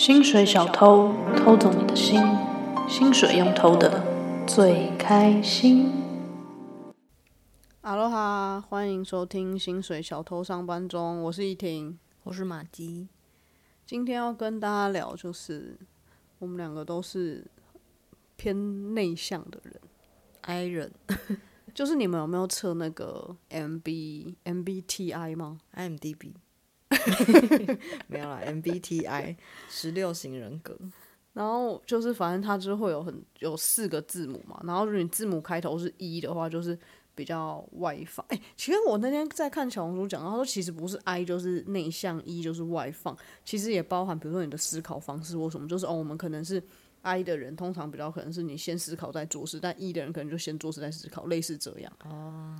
[0.00, 2.18] 薪水小偷偷走你的心，
[2.88, 4.02] 薪水用偷的
[4.46, 5.92] 最开心。
[7.82, 13.08] 哈喽哈，欢迎收听《薪水小偷上班中》，我是依婷，我是马吉。
[13.84, 15.78] 今天要跟大家聊，就是
[16.38, 17.46] 我们两个都是
[18.36, 19.74] 偏内向的人
[20.40, 20.90] ，I 人。
[21.74, 26.32] 就是你们有没有测那个 MB MBTI 吗？IMDB。
[28.08, 29.36] 没有啦，MBTI
[29.68, 30.76] 十六型人格，
[31.32, 36.76] 然后就是反正它就会有很有四个字母嘛，然后如果你字母开头是 E 的话，就是
[37.14, 38.24] 比较外放。
[38.28, 46.62] 哎、欸，其实我那天在看小红书讲，他说其实不是 I 就是内向，E 就是外放，其实也包含比如说你的思考方式或什么，就是哦，我们可能是
[47.02, 51.92] I 的人，通常比较可能是你先思考再做事，但 E 的人可能就先做事再思考，类似这样。
[52.04, 52.56] 哦，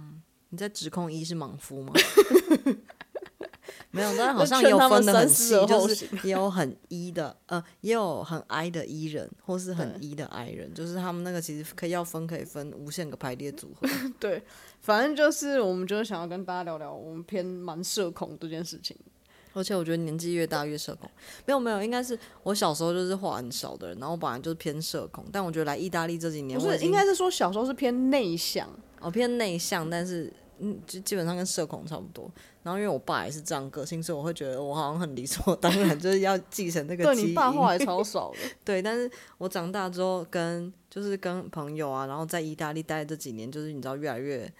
[0.50, 1.92] 你在指控 E 是莽夫吗？
[3.92, 13.88] 没有，但好像也有分的很细，就是也有很 E 的，呃，也有很 I 的 E 人，或是很 E 的 I 人，就是他们那个其实可以要分，可以分无限个排列组合。
[14.20, 14.42] 对，
[14.80, 18.96] 反正就是我们就是想要跟大家聊聊，我们偏蛮社恐这件事情。
[19.52, 21.10] 而且我觉得年纪越大越社恐。
[21.44, 28.70] 没有没有，应该是我小时候就是话很少的人，然后我本来就是偏社恐，但我觉得来意大利这几年，不是应该是说小时候是偏内向，
[29.00, 30.32] 哦，偏内向，但是。
[30.60, 32.30] 嗯，就基本上跟社恐差不多。
[32.62, 37.26] 然后因为我爸也是这样个性，所以我会觉得我好像很理所当然， 就是要继承那个基因。
[37.26, 38.38] 对，你爸话也超 少的。
[38.64, 44.52] 对，但是我长大之后跟就是跟朋友啊，然后在意大利待这几年，就是你知道越来越，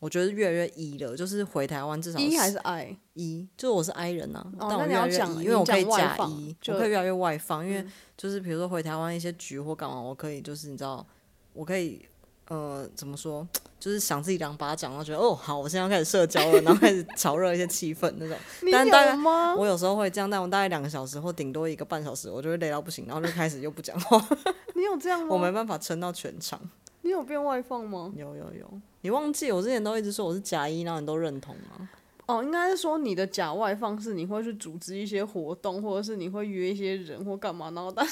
[0.00, 1.16] 我觉得越来越 E 了。
[1.16, 7.64] 就是回台湾至少 E 还是 I？E 就是我是 I 人呐、啊哦，但我越来越 E，因为我可以假 E，就我可以越来越外放。
[7.64, 11.06] 因为就是比如说回台湾一些局或干嘛，我可以就是你知道，
[11.52, 12.04] 我可以。
[12.48, 13.46] 呃，怎么说？
[13.80, 18.34] 就是想自己两巴掌，然后觉得哦，好，我现在要开始社交了，然后开始炒热一些气氛那种。
[18.72, 19.14] 但大概
[19.56, 24.18] 我有时候会这样，但我大概两个小时或顶多一个半小时，我就会累到不行，然后就开始又不讲话。
[24.74, 25.26] 你有这样吗？
[25.28, 26.58] 我没办法撑到全场。
[27.02, 28.10] 你有变外放吗？
[28.16, 28.80] 有有有。
[29.02, 31.86] 你忘记我之前都一直说我是假一，然后你都认同吗？
[32.24, 38.06] 哦，应该是说你的假外放是你会去组织一些活动，或者是你会约一些人或干嘛，然后但。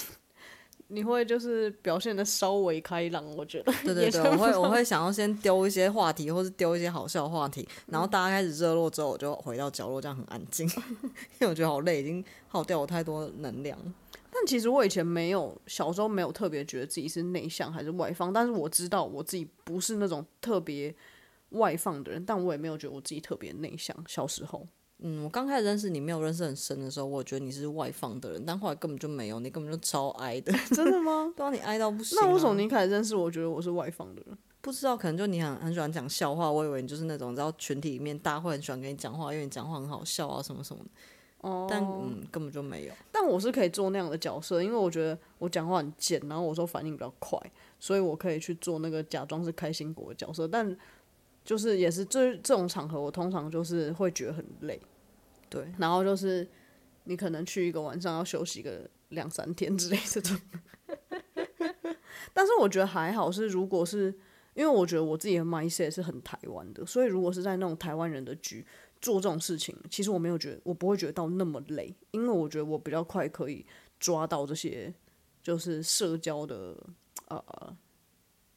[0.92, 3.72] 你会就是表现的稍微开朗，我觉得。
[3.82, 10.68] 对对对，我会我会想要先丢一些话题，或是丢一些好笑的话题，然后大家开始热络之后，我就回到角落，这样很安静，
[11.40, 13.78] 因为我觉得好累，已经耗掉我太多能量。
[14.30, 20.94] 但其实我以前没有，小时候没有特别觉得自己是内向还是外放，但是我知道我自己不是那种特别
[21.50, 23.96] 外放的人，但我也没有觉得我自己特别内向。
[24.06, 24.66] 小时候。
[25.04, 30.52] 嗯，我刚开始认识你，没有认识很深的时候，我觉得你是外放的人，但后来根本就没有，你根本就超 I 的。
[30.72, 31.32] 真的吗？
[31.36, 32.22] 对啊，你 I 到不行啊。
[32.24, 34.38] 那为什么你一开始认识我，觉得我是外放的人？
[34.60, 40.90] 不知道，可能就你很很喜欢讲笑话，我以为你就是那种，然后群体里面大家会很喜欢跟你讲话，因为你讲话很好笑啊，什么什么的。
[41.40, 41.66] 哦。
[41.68, 42.92] 但嗯，根本就没有。
[43.10, 47.36] 但我是可以做那样的角色，因为我觉得我讲话很贱，然后我说反应比较快，
[47.80, 50.46] 所以我可以去做那个假装是开心果的角色。
[50.46, 50.76] 但
[51.44, 54.80] 就是也是这这种场合，我通常就是会觉得很累。
[55.52, 56.48] 对，然后就是
[57.04, 60.40] 你可能去一个晚上要休息个两三天之类的这种，
[62.32, 64.06] 但是我觉得还好，是如果是
[64.54, 68.66] 因为我觉得我自己的 mindset 是很台湾的，所以如果是在那种台湾人的局
[69.02, 73.66] 做这种事情，其实我没有觉得我不会觉得到那么累，因为我觉得我比较快可以
[74.00, 74.94] 抓到这些
[75.42, 76.74] 就是社交的
[77.28, 77.76] 呃。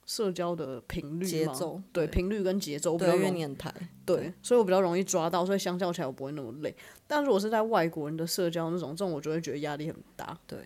[0.05, 3.73] 社交的频率节奏，对频率跟节奏我比较容易台，
[4.05, 6.75] 对，所以我比较容易抓到，所以相较起来我不会那么累。
[7.07, 10.59] 但如果是在外国人的社交那种，这种我就会觉得压力很大，对，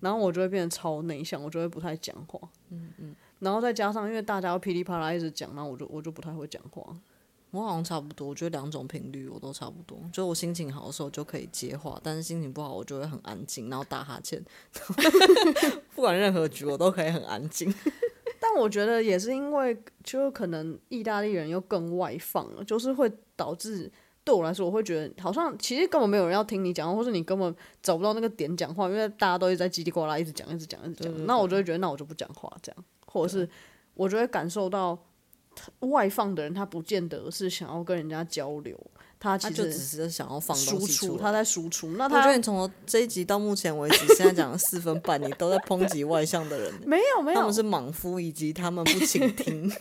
[0.00, 2.38] 然后我就会变得超内向，我就会不太讲话，
[2.70, 6.96] 嗯嗯，然后再加上因为大家要噼里啪啦一直讲，然后我就我就不太会讲话。
[7.52, 14.44] 我好像差不多，我觉得两种频率我都差不多，就我心情好的时候就可以接话，但是心情不好我就会很安静，然后打哈欠，
[15.94, 17.72] 不管任何局我都可以很安静。
[18.46, 23.90] 但我觉得也是因为，就可能意大利人又更外放了，就是会导致
[24.22, 31.26] 对我来说，我会觉得好像其实根本没有人要听你讲话，或者你根本找不到那个点讲话，因为大家都一直在叽里呱啦一直讲，一直讲，一直讲。
[31.26, 33.48] 那我就会觉得，那我就不讲话这样，或者是
[33.94, 34.98] 我就会感受到
[35.80, 38.78] 外放的人，他不见得是想要跟人家交流。
[39.24, 41.92] 他其实只是想要放输出，他在输出。
[41.92, 46.70] 那他我觉得你从这一集到目前为止，现在讲了四分半，你都在抨击外向的人。
[46.84, 49.72] 没有没有，他们是莽夫，以及他们不倾听。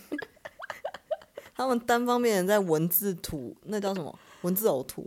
[1.57, 4.17] 他们单方面在文字吐，那叫什么？
[4.43, 5.05] 文字呕吐。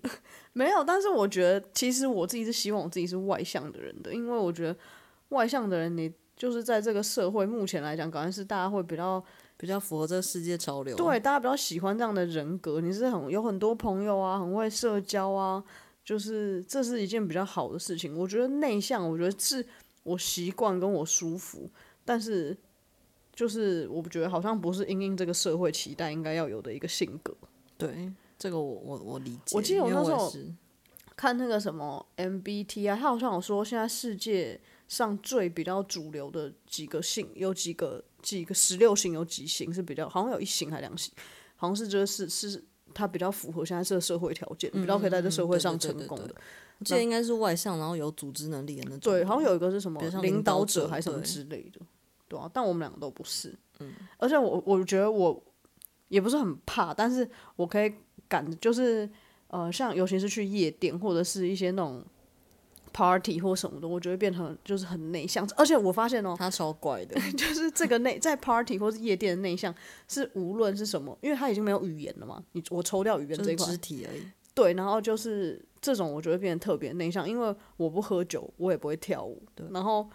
[0.53, 4.77] 没有，但是我觉得，其实我自己是希望我自己是外向的人的，因为我觉得
[5.31, 9.25] 外向的人，你就是在这个社会目前来讲，可能是大家会比较。
[9.59, 12.81] 比较符合这个世界潮流，对，大家比较喜欢这样的人格。
[12.81, 15.65] 你是很有很多朋友啊，很会社交啊，
[16.05, 18.17] 就是这是一件比较好的事情。
[18.19, 19.65] 我觉得内向，我觉得是
[20.03, 21.71] 我习惯跟我舒服，
[22.05, 22.57] 但是
[23.35, 27.35] 就是我觉得好像不是因应这个社会期待应该要有的一个性格。
[27.79, 29.57] 对，这个我我我理解。
[29.57, 30.33] 我记得我那时候
[31.17, 41.13] 看那个什么 MBTI，他好像有说现在世界上最比较主流的几个型，有几个几个十六型有几型是比较，好像有一型还两型，
[41.57, 42.65] 好像是就是是。
[42.95, 46.35] 他比较符合现在这个社会条件，嗯、比较可以在这社会上成功的。
[46.83, 49.01] 这应该是外向，然后有组织能力的那种。
[49.01, 51.87] 对，好像有一个是什么领导者还是什么之类的，对，
[52.29, 52.51] 对啊。
[52.55, 53.55] 但我们两个都不是。
[53.81, 53.93] 嗯。
[54.17, 55.45] 而且我我觉得我
[56.09, 57.93] 也不是很怕，但是我可以
[58.29, 59.07] 感就是
[59.49, 62.03] 呃，像尤其是去夜店或者是一些那种。
[62.97, 69.75] Party 或什么的，我觉得变成就是很内向，而且我发现哦、喔，他超怪的， 就是这个内在 party 或是夜店的内向，
[70.09, 74.23] 是无论是什么，因为他已经没有语言了嘛，你我抽掉语言这一块，肢体而已。
[74.55, 80.09] 对，然后就是这种，我觉得变得特别内向，因为我不喝酒，我也不会跳舞，对，然后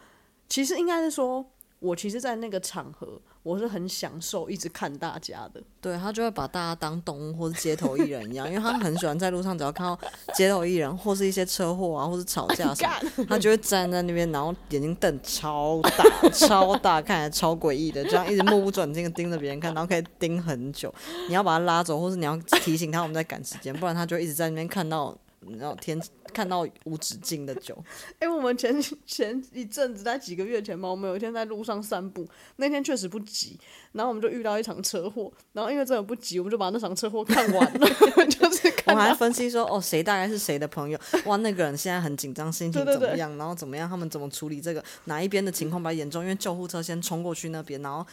[0.49, 1.45] 其实应该是说。
[1.81, 5.59] 我其实，在那个场合，我是很享受一直看大家的。
[5.81, 9.99] 对，他就会把大家当动物或是街头艺人一样，因为他很喜欢在路上，只要看到
[10.35, 12.85] 街头艺人或是一些车祸啊，或是吵架什
[13.17, 20.93] 么，他就会站在那边，然后眼睛瞪超大、超大，看起来超诡异的，这样一直目不转睛的盯着别人看，然后可以盯很久。
[21.27, 25.17] 你要把他拉走，或是你要提醒他我们在赶时间，不然他就一直在那边看到。
[25.59, 25.99] 然后天
[26.33, 27.75] 看到无止境的酒，
[28.19, 32.27] 哎、欸，我们前前一阵子在几个月前嘛，我们有一天在路上散步，
[32.57, 33.59] 那天确实不急，
[33.93, 37.87] 然后我们就遇到一场车祸，然后因为真的不急，我们就把那场车祸看完了，
[38.29, 38.95] 就是看。
[38.95, 40.99] 我还分析说，哦，谁大概是谁的朋友？
[41.25, 43.35] 哇，那个人现在很紧张，心情怎么样？
[43.37, 43.89] 然后怎么样？
[43.89, 44.83] 他们怎么处理这个？
[45.05, 46.21] 哪一边的情况比较严重？
[46.21, 48.05] 因为救护车先冲过去那边，然后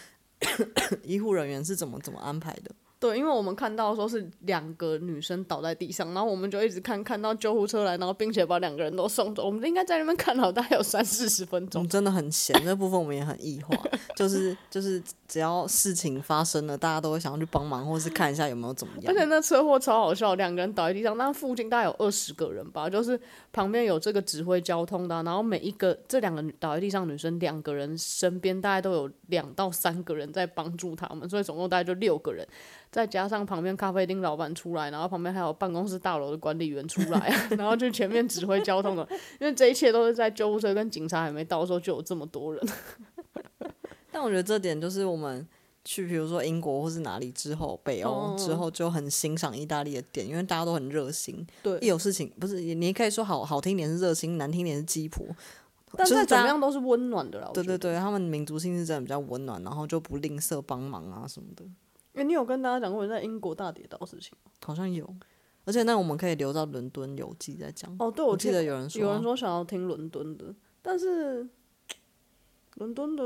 [1.05, 2.71] 医护人员是怎么怎么安排的？
[3.00, 9.47] 对，因为我们看到说是两个女生倒在地上，然后我们就一直看，看到救护车来，然后并且把两个人都送走。
[9.47, 11.87] 我们应该在那边看了大概有三四十分钟。
[11.89, 13.77] 真的很闲，这部分我们也很异化，
[14.17, 19.15] 就是就是只要事情发生了，大家都会想要去帮忙，或是看一下有没有怎么样。
[19.15, 23.21] 而且那车祸超好笑，两个人倒在地上，那附近大概有二十个人吧，就是
[23.53, 32.44] 旁边有这个指挥交通的，然后每一个这两个倒在地上女生，两个人身边大概都有两到三个人在帮助他们，所以总共大概就六个人。
[32.90, 39.06] 再加上旁边咖啡厅老板出来，然后旁边还有办公室大楼的管理员出来， 然后就前面指挥交通的，
[39.40, 42.69] 因为这一切都是在救护车跟警察还没到的时候就有这么多人。
[44.11, 45.46] 但我觉得这点就是我们
[45.85, 51.46] 去，比如说英国或是哪里之后，北欧之后就很欣赏意大利的点，因为大家都很热心。
[51.62, 55.26] 对，一有事情不是你可以说好好听点是热心，难听点是鸡婆，
[55.96, 57.50] 但是怎么样都是温暖的啦。
[57.52, 61.64] 对对对，他们民族性是真的比较温暖，然后就不吝啬帮忙啊什么的。
[62.19, 64.50] 欸、你有跟大家讲过你在英国大跌倒的事情吗？
[64.65, 65.09] 好像有，
[65.65, 67.94] 而且那我们可以留到伦敦游记再讲。
[67.99, 71.49] 哦，对，我，记得有人说，有人说想要听伦敦的，但是
[72.75, 73.23] 伦敦的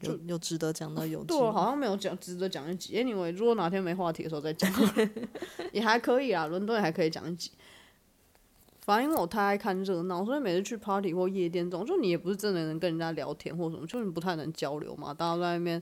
[0.00, 2.94] 有有值得讲到游记，对，好像没有讲值得讲一集。
[2.94, 4.70] Anyway，如果哪天没话题的时候再讲，
[5.72, 6.46] 也还可以啊。
[6.46, 7.50] 伦敦也还可以讲一集。
[8.84, 15.80] 反正因为我太爱看热闹，所以每次去 party 或夜店这种，就你也不是真的能跟人家聊天或什么，就你不太能交流嘛，大家在那边。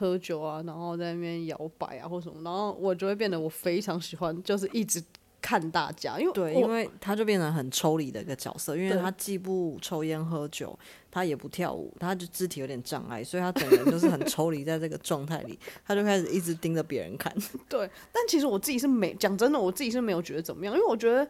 [0.00, 5.02] 喝酒啊，然后在那边摇摆啊，或什么，然后我就会变得我非常喜欢，就是一直
[5.42, 10.78] 看大家，因为对，因为他就变成很抽离的一个角色，因为他既不抽烟喝酒，
[11.10, 17.30] 他也不跳舞，他就肢体有点障碍，所以他整个人就是很抽离在这个状态里，他就开始一直盯着别人看。
[17.68, 21.28] 对，但其实我自己是没讲真的，我自己是没有觉得怎么样，因为我觉得。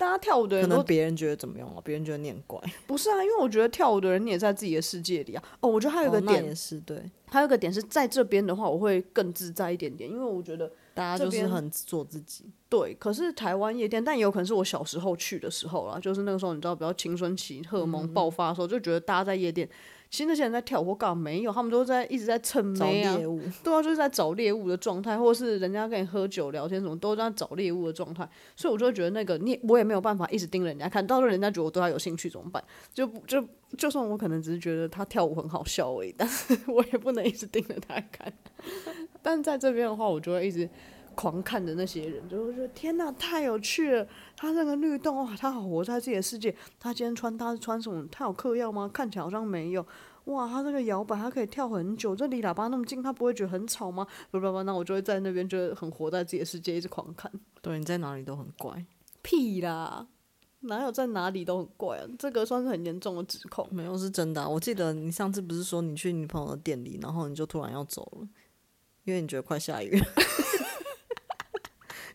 [0.00, 1.76] 大家跳舞的人都，别人觉得怎么样啊？
[1.84, 2.58] 别人觉得你很怪。
[2.88, 5.44] 不是啊，因为我觉得跳舞的人你也在自己的世界里啊。
[5.60, 12.46] 哦，我觉得还有一个点，是对，还有一个点是在这边的话，我会更自在一点点，因为我觉得大家就是很做自己。
[12.70, 19.68] 对，可是台湾夜店，但也有可能是我小时候去的时候啦，就是那个时候你知道比较青春期荷尔蒙爆发的时候，嗯、就觉得大家在夜店。
[20.10, 21.52] 其实那些人在跳舞，干嘛没有？
[21.52, 23.16] 他们都在一直在蹭妹啊，
[23.62, 28.28] 对啊，就是在找猎物的状态，或是人家跟你喝酒聊天什么，都在找猎物的状态。
[28.56, 32.62] 所以我就会觉得那个你我也没有办法一直盯着人家看，到时候人家觉得我对他有兴趣怎么办？
[32.92, 33.42] 就就
[33.78, 38.32] 就算我可能只是觉得他跳舞很好笑而已，但是我也不能一直盯着他看。
[39.22, 40.68] 但在这边的话，我就会一直。
[41.14, 44.06] 狂看的那些人，就会觉得天哪，太有趣了！
[44.36, 46.54] 他那个律动哇，他好活在自己的世界。
[46.78, 48.06] 他今天穿，他是穿什么？
[48.10, 48.90] 他有嗑药吗？
[48.92, 49.84] 看起来好像没有。
[50.24, 52.14] 哇，他那个摇摆，他可以跳很久。
[52.14, 54.06] 这离喇叭那么近，他不会觉得很吵吗？
[54.30, 57.30] 不不不，那我就会在那边觉得很活在自己的世界，一直狂看。
[57.60, 58.84] 对，你在哪里都很怪。
[59.22, 60.06] 屁啦，
[60.60, 62.06] 哪有在哪里都很怪啊？
[62.18, 63.66] 这个算是很严重的指控。
[63.70, 64.48] 没有，是真的啊。
[64.48, 68.28] 我记得你上次不是说你去你朋友的店里，然后你就突然要走了，
[69.04, 70.06] 因为你觉得快下雨了。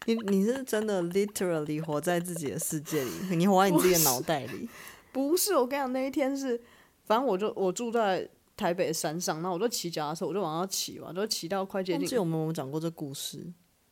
[0.05, 4.69] 你你是真的 literally 活在自己的世界里，你活在你自己的脑袋里。
[5.11, 6.59] 不是，我跟你讲，那一天是，
[7.05, 12.01] 反正我就我住在台北山上，然后我就骑脚踏车，我就往上骑嘛，就骑到快接近。
[12.01, 13.45] 忘记我们有没有讲过这故事？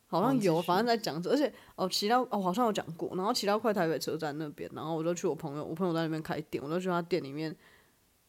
[0.07, 7.55] 好像有，反正在讲这，而且哦，骑到哦，好像有讲过，然后骑到快台北车站那边，然后我就去我朋友，我朋友在那边开店，我就去他店里面。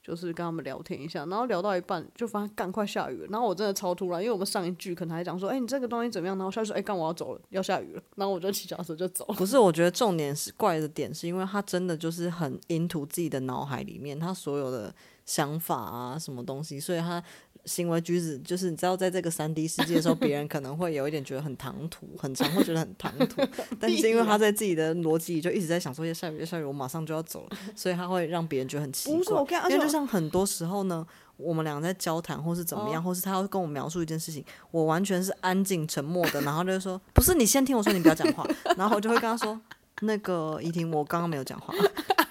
[0.04, 6.37] 就是跟他们聊天一下，然后聊到一半就发现干快下雨了，然后我真的超突然，因为我们上一句可能还讲说，哎、你这个东西怎么样？
[6.37, 9.34] 然后下去说，哎、欸，干我要走了，要下雨了，然后我就骑脚手就走了。
[9.34, 14.94] 不是，我觉得重点是怪的点，是因为他真的就是很 into 自己的脑海里面，他所有的
[15.25, 17.23] 想法啊，什么东西，所以他。
[17.66, 23.40] 行为举止就是你知道，在这个三 D 世界的时候，别人可能会有一点觉得很唐突，很常会觉得很唐突。
[23.81, 29.16] 但是因为他在自己的逻辑里就一直在想说，要下雨，要下雨，我马上就要走了，所以他会让别人觉得很奇怪。
[29.16, 31.07] 不是我因为就像很多时候呢，
[31.38, 39.59] 我们两个在交谈，或是怎么样，或是他要跟我描述一件事情，我完全是安静沉默的，然后就会说：“不是，你先听我说，你不要讲话。”然后我就会跟他说
[40.02, 41.73] ：“那个怡婷，我刚刚没有讲话。”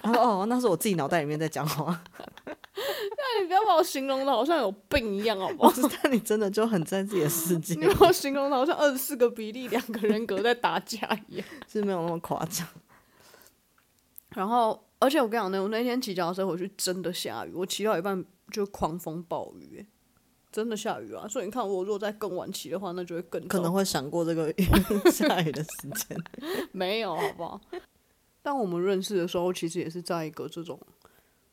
[0.04, 1.98] 他说：“哦，那是我自己脑袋里面在讲话。
[2.46, 5.72] ”那你不要把我形容的好像有病一样，好不好？
[6.02, 7.74] 但你真的就很在自己的世界。
[7.74, 12.66] 你把我形容的好像二十四个比例两个人格在打架一样， 是没有那么夸张。
[14.34, 19.86] 然后，而且我跟你讲，呢我那天骑脚踏车回去真的下雨，我骑到一半就狂风暴雨，
[20.52, 21.26] 真的下雨啊！
[21.26, 24.52] 所以你看，我如果再更晚骑的话，那就会更可能会闪过这个
[25.10, 26.16] 下雨的时间。
[26.72, 27.60] 没有，好不好？
[28.44, 30.78] 但我们认识的时候，其实也是在一个这种。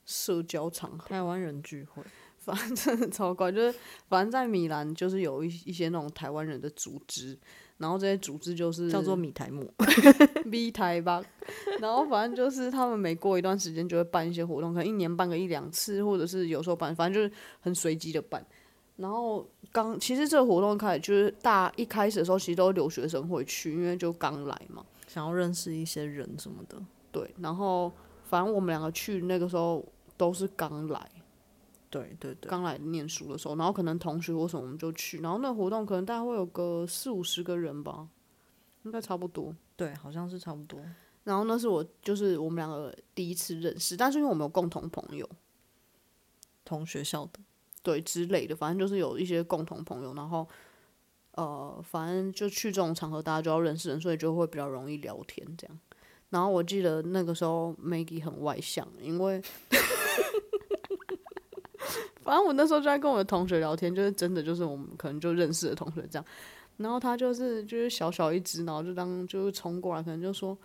[0.04, 2.04] 社交场合，台湾人聚会，
[2.40, 3.52] 反正超怪。
[3.52, 3.78] 就是
[4.10, 7.38] 反正在米兰，就是有一一些那种台湾人的组织，
[7.78, 9.72] 然后这些组织就是叫做米台木，
[10.44, 11.24] 米台吧。
[11.80, 18.44] 然后反正就是他们每过一段时间就会办一些活动，可能一年办个一两次，或者是有时候办，反正就是很随机的办。
[18.98, 26.82] 然后刚其实这个活动开始就是大一开始的时候，其实都是留学生会去，因为就刚来嘛，想要认识一些人什么的。
[27.12, 27.92] 对，然后
[28.24, 29.86] 反正我们两个去那个时候。
[30.18, 31.12] 都是刚来，
[31.90, 38.08] 对对对，刚来念书的时候，然后可能同学或什么我们就去，然后那活动可能大概会有个四五十个人吧，
[38.84, 40.80] 应该差不多，对，好像是差不多。
[41.24, 45.28] 然后那是我就是我们两个第一次认识，但是因为我们有共同朋友，
[46.64, 47.40] 同学校的，
[47.82, 50.48] 对之类的，反正就是有一些共同朋友，然后
[51.36, 55.80] 呃，反正就去这种场合，大家就要认识人，所以就会比较容易聊天这样。
[56.30, 59.42] 然后我记得那个时候 Maggie 很外向，因为。
[62.24, 66.26] 反正我那时候就在跟我的同学聊天，就是真的就是我们可能就认识的同学这样，
[66.78, 70.56] 然后他就是就是小小一只，然后就当就是冲过来，可能就说，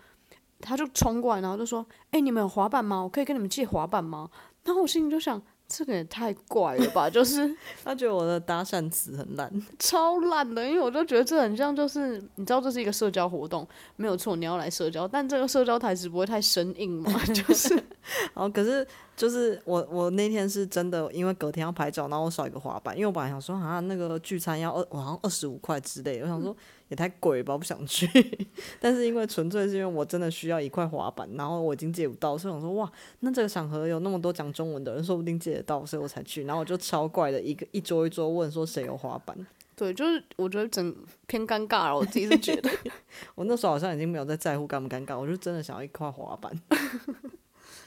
[0.61, 3.01] 他就冲过来，然后就说，哎、你们有滑板吗？
[3.03, 4.31] 我可以跟你们借滑板吗？
[4.65, 5.43] 然后我心里就想。
[5.69, 7.11] 这个也太怪了吧！
[7.11, 7.53] 就是
[7.85, 10.65] 他觉得我的搭讪词很烂， 超烂的。
[10.65, 17.13] 因为我就觉得这很像，就是你知道这是一个社交活动，没有错，你要来社交，但这个社交台词不会太生硬嘛？
[17.35, 26.53] 就是，然后可是就是我我那天是真的，因为隔天要拍照，然后我少一个滑板，因为我本来想说啊，那个聚餐要二，我好像二十五块之类的，我想说。
[26.53, 26.57] 嗯
[26.89, 28.09] 也太贵吧，我不想去。
[28.81, 32.91] 但是因为纯粹是因为我真的需要一块滑板，然后我已经借不到，所以我说哇，
[33.21, 36.45] 那这个场合有那么多讲中文的人，说不定借得到，所以我才去。
[36.45, 39.37] 然后我就超怪的一个 一桌一桌问说谁有滑板。
[39.75, 40.95] 对，就是我觉得整
[41.27, 42.71] 偏尴尬了，我自己是觉得。
[43.35, 46.51] 我那时候好像已经没有在在乎尴不尴尬，我就真的想要一块滑板。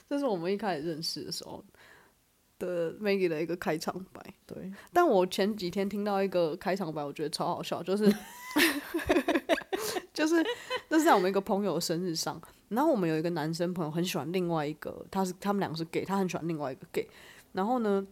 [0.07, 1.63] 这是我们一开始认识的时候
[2.59, 4.21] 的 Maggie 的一个开场白。
[4.45, 8.13] 对，但我前几天听到一个开场白，我觉得超好笑，就是。
[10.11, 10.35] 就是
[10.89, 17.07] 那是在我们一个朋友的生日上，然后我们有一个男生朋友很喜欢另外一个，他是他们两个是 gay，他很喜欢另外一个 gay，
[17.53, 18.05] 然后呢，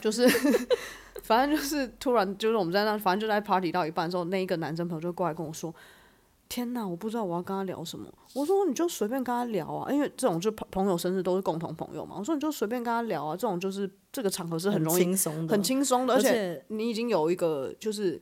[0.00, 0.26] 就是
[1.22, 5.74] 反正就是突然就是我们在那，反正就在 party 到一半的时候，那一个男生朋友就过来跟我说
[6.48, 18.20] ：“天哪，我不知道我要跟他聊什么。”我说：“你就随便跟他聊啊，因为这种就朋朋友生日都是共同朋友嘛。”我说：“你就随便跟他聊啊，这种就是这个场合是很容易轻松的，很轻松的，而且你已经有一个就是。”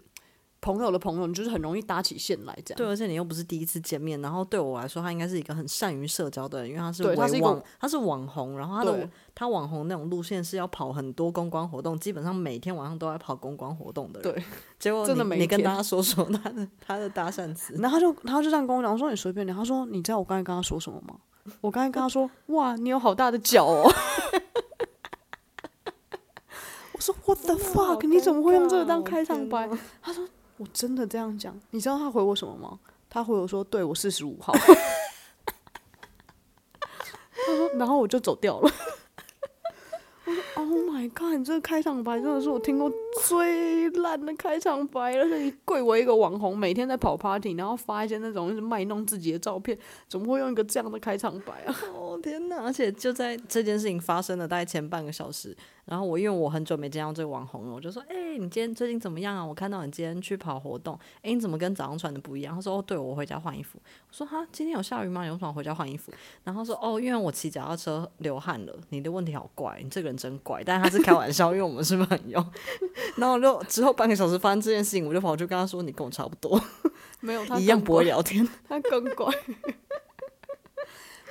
[0.60, 2.76] 朋友的朋友，你就是很容易搭起线来，这样。
[2.76, 14.32] 对，而且你又不是第一次见面，然后对我来说，他应该是一个很善于社交的人，因为他是他是网，他是网红，然后他的他网红那种路线是要跑很多公关活动，基本上每天晚上都在跑公关活动的人。
[14.32, 14.44] 对，
[14.78, 15.38] 结果真的没。
[15.38, 19.54] 你跟大家说说他的他的搭讪词，然后他就他就这样跟我讲，我说你随便聊。
[19.54, 21.16] 他说你知道我刚才跟他说什么吗？
[21.60, 23.88] 我刚才跟他说哇，你有好大的脚哦。
[26.92, 28.06] 我说 What the fuck？
[28.08, 29.70] 你怎么会用这个当开场白？
[30.02, 30.26] 他说。
[30.58, 32.78] 我真的这样讲，你知道他回我什么吗？
[33.08, 34.52] 他回我说：“对，我四十五号。”，
[37.78, 38.70] 然后我就走掉了。
[40.26, 41.34] 我说：“Oh my god！
[41.34, 42.90] 你这个开场白真的是我听过
[43.25, 49.76] 最烂的开场白，而且你贵为一个网红，每天在跑 party，然后发一些那种就是卖弄自己的照片，
[50.08, 51.75] 怎么会用一个这样的开场白啊？
[51.94, 52.62] 哦天哪！
[52.62, 55.56] 而且就在这件事情发生了大概前半个小时。
[55.85, 59.46] 然后我因为我很久没见到这个网红了，我就说：“哎、你今天最近怎么样啊？
[59.46, 63.78] 我看到你今天去跑活动，哎、你怎么跟早上穿的不一样？”他说：“哦，对，我回家换衣服。”
[64.11, 65.23] 我说：“哈，今天有下雨吗？
[65.25, 70.61] 你为什么回家换衣服？”然后说：“哦，因为我骑脚踏车流汗了。”你的问题好怪，你这个人真怪。
[70.64, 72.44] 但他是开玩笑，因为我们是朋友。
[73.16, 76.60] 然后我就之后半个小时发生这件事情，我就跑去跟他说：“你跟我差不多，
[77.20, 79.32] 没有他一样不会聊天， 他更怪。”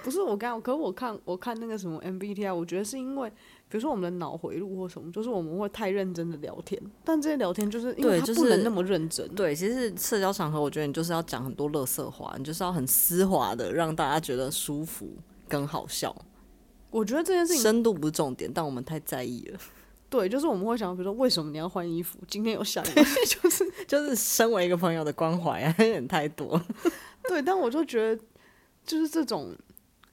[0.04, 3.32] 不是我刚，可是我看我看那个什么 MBTI，我觉得是因为。
[3.68, 9.28] 比如说我们的脑回路或什么，就是我们会太认真的聊天，但这些聊天就是因为他不能那么认真。
[9.30, 15.10] 对，就是、对，其实社交场合，我觉得你就是要讲很多乐色话，你就是要很丝滑的让大家觉得舒服
[15.50, 16.16] 跟好笑。
[16.92, 19.60] 我觉得这件事情深度不是重点，但我们太在意了。
[20.10, 22.18] 对，就是我们会想，比如说为什么你要换衣服？
[22.28, 22.88] 今天有下雨，
[23.28, 26.62] 就是就是身为一个朋友的关怀啊，有点太多。
[27.28, 28.22] 对，但我就觉得
[28.86, 29.56] 就是这种。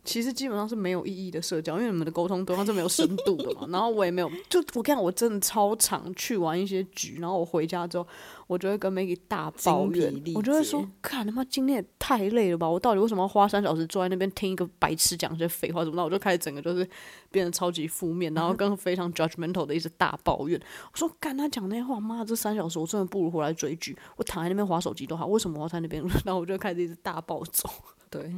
[0.04, 3.66] 其实基本上是没有意义的社交，因为你们的沟通都是没有深度的嘛。
[3.70, 8.06] 然后我也没有，就我跟你讲，我真的超常去玩一些局，然后我回家之后，
[8.48, 12.68] 我就会跟 Maggie 大抱怨，我就会说：“看他妈今天也太累了吧！
[12.68, 15.84] 我到底为什么要花三小时坐在那边听一个白痴讲一些废话？
[15.84, 16.04] 怎么的？
[16.04, 16.86] 我就开始整个就是
[17.30, 20.60] 变得超级负面，然后跟非常 judgmental 的一直大抱怨。
[20.92, 25.26] 我说：干他讲那些话，妈，这三小时我真的不如回来追剧，我躺在那边划手机都好。
[25.28, 26.02] 为什么我要在那边？
[26.26, 27.70] 然后我就开始一直大暴走。
[28.10, 28.34] 对。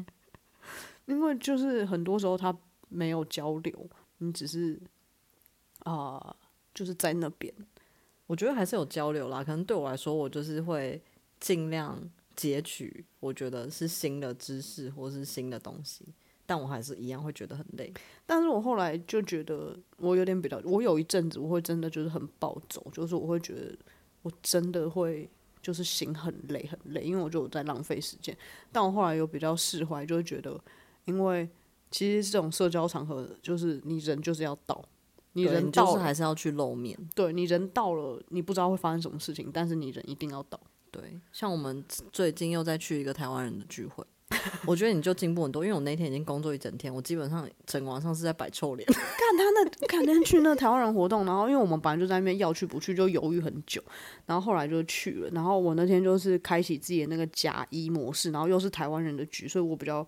[1.06, 2.56] 因为就是很多时候他
[2.88, 4.80] 没有交流，你只是
[5.80, 6.36] 啊、呃，
[6.72, 7.52] 就是在那边。
[8.26, 11.02] 我觉得还是有交流啦，可能对我来说，我就是会
[11.38, 12.00] 尽量
[12.34, 16.06] 截取我觉得是新的知识或是新的东西，
[16.46, 17.92] 但我还是一样会觉得很累。
[18.24, 23.76] 但是我后来就觉得我有点比较，我有一阵子我会真的就是很暴走，就是我会觉得
[24.22, 25.28] 我真的会
[25.60, 28.34] 就是心很累很累，因为我觉得我在浪费时间。
[28.72, 30.58] 但我后来又比较释怀，就会觉得。
[31.04, 31.48] 因为
[31.90, 34.84] 其实这种社交场合，就是你人就是要到，
[35.34, 36.98] 你人到就是还是要去露面。
[37.14, 40.58] 对，你人到了，你不知道会发生什么事情，但是你人一定要到。
[40.90, 44.04] 对，像我们最近又再去一个台湾人的聚会，
[44.66, 48.86] 我觉得你就进步很多，因为我那天已经工作一整天，我基本上整个晚上是在摆臭脸。
[48.86, 53.82] 看他那看那天去那台湾人活动，然后因为我们本来就在那边要去不去，就犹豫很久，
[54.26, 55.28] 然后后来就去了。
[55.30, 60.06] 然后我那天就是开启自己的那个假一模式，然后又是台湾人的局，所以我比较。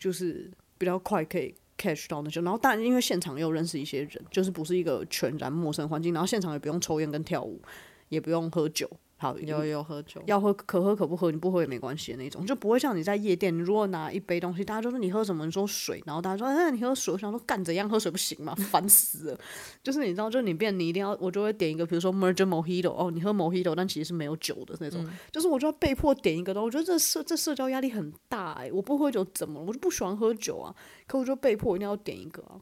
[0.00, 7.60] 就是比较快可以 catch 到那些，然后当然因为现场又认识一些人，就是不是一个全然陌生环境，然后现场也不用抽烟跟跳舞，
[8.08, 8.90] 也不用喝酒。
[9.20, 18.54] 好，有有喝酒，要喝可喝可不喝，你不喝也没关系的那种，就不会像你在夜店，你如果拿一杯东西，大家就说你喝什么，你说水，然后大家说哎、欸、你喝水，我想说干怎样喝水不行吗？
[18.72, 19.40] 烦死了！
[19.82, 29.66] 就是你知道，就你变你一定要，我就会点一个，比如说 merge mojito，哦，你喝 mojito，但其实是没有酒的那种，嗯、就是我就要被迫点一个东西，我觉得这社这社交压力很大哎、欸，我不喝酒怎么了？
[29.66, 30.74] 我就不喜欢喝酒啊，
[31.06, 32.56] 可我就被迫一定要点一个啊。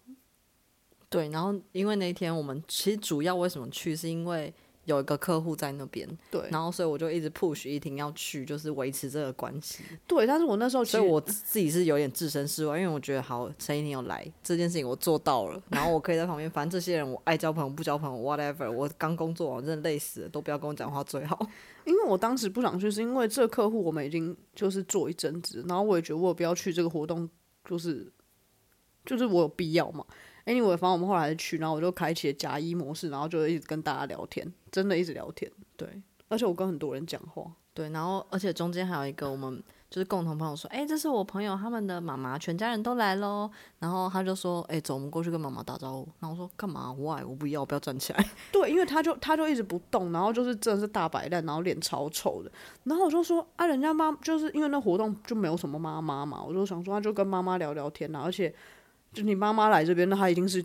[1.08, 4.52] 对，然后因为那天我们其实主要为什么去，是因为。
[4.88, 9.84] 有一个客户在那边，对，然后所以我就一直 push 一婷要去，就是维持这个关系。
[10.06, 21.38] 对，但是我那时候其实，所以我自己是有点置身事外，因为我觉得好，陈一婷有来这件事情我做到了，然后我可以在旁边，反正这些人我爱交朋友不交朋友 whatever，我刚工作完真的累死了，都不要跟我讲话最好。
[21.84, 27.28] 因为我当时不想去，是因为这个客户我们已经就是做一阵子，然后我也觉得我有必要去这个活动，
[27.64, 28.10] 就是
[29.04, 30.04] 就是我有必要嘛。
[30.44, 35.50] Anyway，反正我们后来去，然后我就开启了假一模式，然后就一直跟大家聊天，真的一直聊天。
[35.76, 35.88] 对，
[36.28, 37.50] 而且我跟很多人讲话。
[37.74, 43.48] 对，然后而且中间还有一个我们就是共同朋友说，哎、欸，这是我朋友他们的妈妈，全家人都来喽。
[43.78, 46.08] 然后他就说，哎、欸，走，我们过去跟妈妈打招呼。
[46.18, 47.22] 然后我说干嘛？Why？
[47.24, 48.30] 我不要，我不要站起来。
[48.50, 52.50] 对，因为他就他就一直不动，然后就是真的是大摆烂，然后脸超丑的。
[52.82, 58.52] 然后我就说啊，人家妈就是因为那活动就没有什么妈妈嘛，我就想说他就跟妈妈聊聊天呐，而且。
[59.10, 60.62] 就你妈妈来这边，那她一定是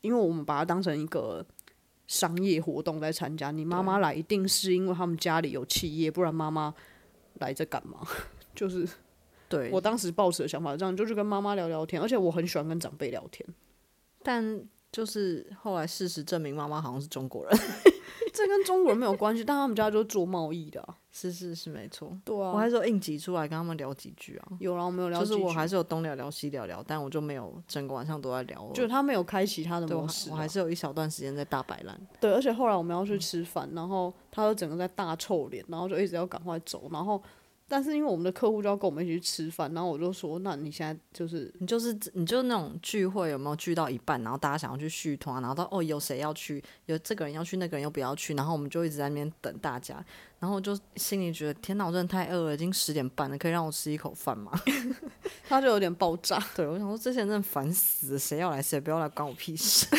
[0.00, 1.44] 因为我们把它当成一个
[2.10, 3.52] 商业活动在参加。
[3.52, 6.74] 你妈妈来一定是因为他们家里有企业，不然妈妈
[7.34, 8.00] 来这干嘛？
[8.52, 8.84] 就是
[9.48, 13.48] 对我当时抱持的想法这样，就去跟妈妈聊聊天，而且我很喜欢跟长辈聊天。
[14.24, 17.56] 但就是后来事实证明，妈妈好像是中国人。
[18.32, 22.16] 这跟中国人没有关系，但他们家就是做贸易的、啊，是是是没错。
[22.24, 24.48] 对啊，我还是有硬挤出来跟他们聊几句啊。
[24.58, 28.70] 有啊，我没有聊几句，就是我还是有东聊聊西聊聊，但我就没有整个晚上都在聊。
[28.72, 32.00] 就他没有开启他的模式、啊，我还是有一小段时间在大摆烂。
[32.20, 37.20] 对，而且后来我们要去吃饭，然后他就整个在大臭脸，然后就一直要赶快走，然后
[37.72, 50.04] 但是因为我们的客户就要跟我们一起去吃饭，然后我就说，那你现在就是你就是你就那种聚会有没有聚到一半，然后大家想要去续团，然后到哦有谁要去，有这个人要去，那个人又不要去，然后我们就一直在那边等大家，
[50.40, 54.50] 然后我就心里觉得天哪，我真的太饿了，已经十点半了，可以让我吃一口饭吗？
[55.48, 56.42] 他就有点爆炸。
[56.56, 59.86] 对，我想说这些人真的烦死了，谁要来谁不要来，关我屁事。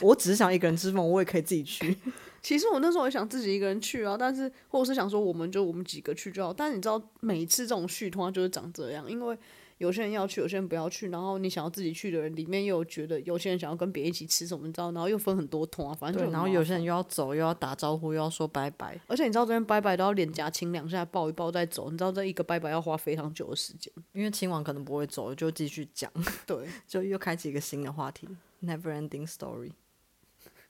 [0.00, 1.98] 我只是想一个人吃饭，我也可以自己去。
[2.44, 6.52] 其实我那时候也想自己一个人去啊，但是或者是想说我们就我们几个去就好。
[6.52, 9.38] 但是你知道，每次这种续通就是长这样，因为
[9.78, 11.08] 有些人要去，有些人不要去。
[11.08, 14.92] 然后你想要自己去的人，里面又有觉得有些人想要跟别人一起吃什么，你知道？
[14.92, 19.00] 然后又分很多通啊，反正就然后有些人又要走，又要打招呼，又要说拜拜。
[19.06, 21.90] 而且你知道这边拜拜都要脸颊亲两下，抱一抱再走。
[21.90, 26.12] 你知道这一个拜拜要花非常久的时间，因为亲完可能不会走，就继续讲。
[26.46, 28.28] 对， 就又开启一个新的话题
[28.62, 29.72] ，Never ending story。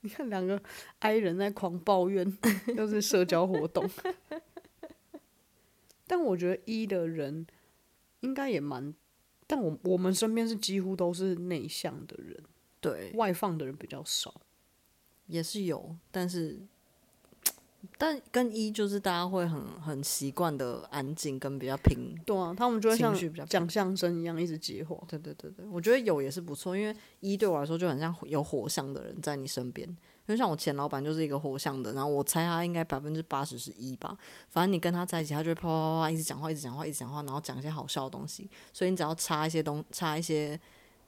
[0.04, 0.62] 你看两个
[0.98, 2.38] I 人在狂抱怨，
[2.76, 3.88] 又是社交活动。
[6.06, 7.46] 但我觉得 E 的人
[8.20, 8.94] 应该也蛮，
[9.46, 12.44] 但我我们身边是几乎都是内向的人，
[12.82, 14.42] 对，外放的人比较少，
[15.26, 16.60] 也是有，但是。
[17.98, 23.14] 但跟一就是大家会很很习惯的安静跟比较平，对啊，他们就会像
[23.46, 25.02] 讲相声一样一直接火。
[25.08, 34.16] 对对对对，我觉得有也是不错，因为一对我来说就很像有火象的人在你身边，因为像我前老板就是一个火象的，然后我猜他应该百分之八十是一吧，
[34.48, 40.58] 反正你跟他在一起，他就会啪啪啪啪一直讲话，一直讲话，一直讲话，然后讲一些好笑的东西，所以你只要插一些东插一些。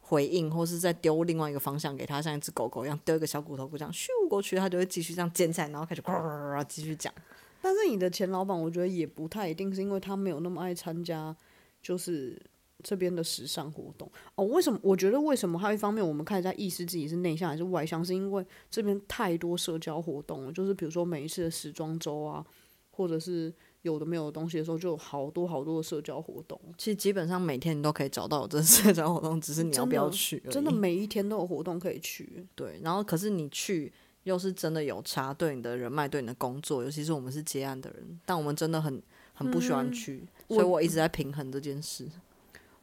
[0.08, 7.12] 回应，或是再丢另外一个方向给他，像一只狗狗一样丢一个小骨头，不这样咻过去，他就会继续这样捡起来，然后开始呱呱呱继续讲。
[7.60, 11.34] 但是你的前老板，我觉得也不太一定是因为他没有那么爱参加，
[11.82, 12.40] 就是
[12.84, 14.44] 这边的时尚活动哦。
[14.44, 14.78] 为什么？
[14.80, 15.58] 我觉得为什么？
[15.58, 22.46] 还有一方面，我们开始在意识自己是内向还是外向，是因为这边太多社交活动了，就是比如说每一次的时装周啊，
[22.92, 23.52] 或者是。
[23.86, 26.60] 有的没有的东西的时候，就有好多好多的社交活动。
[26.76, 30.42] 其实基本上每天你都可以找到这社交活动，只是你要不要去。
[30.50, 32.44] 真的每一天都有活动可以去。
[32.54, 33.92] 对，然后可是你去
[34.24, 39.00] 又是真的有差，对你的人脉，对你的工作，尤其是我们是接案的人，但我们真的很
[39.32, 42.06] 很不喜欢去，嗯，所以我一直在平衡这件事。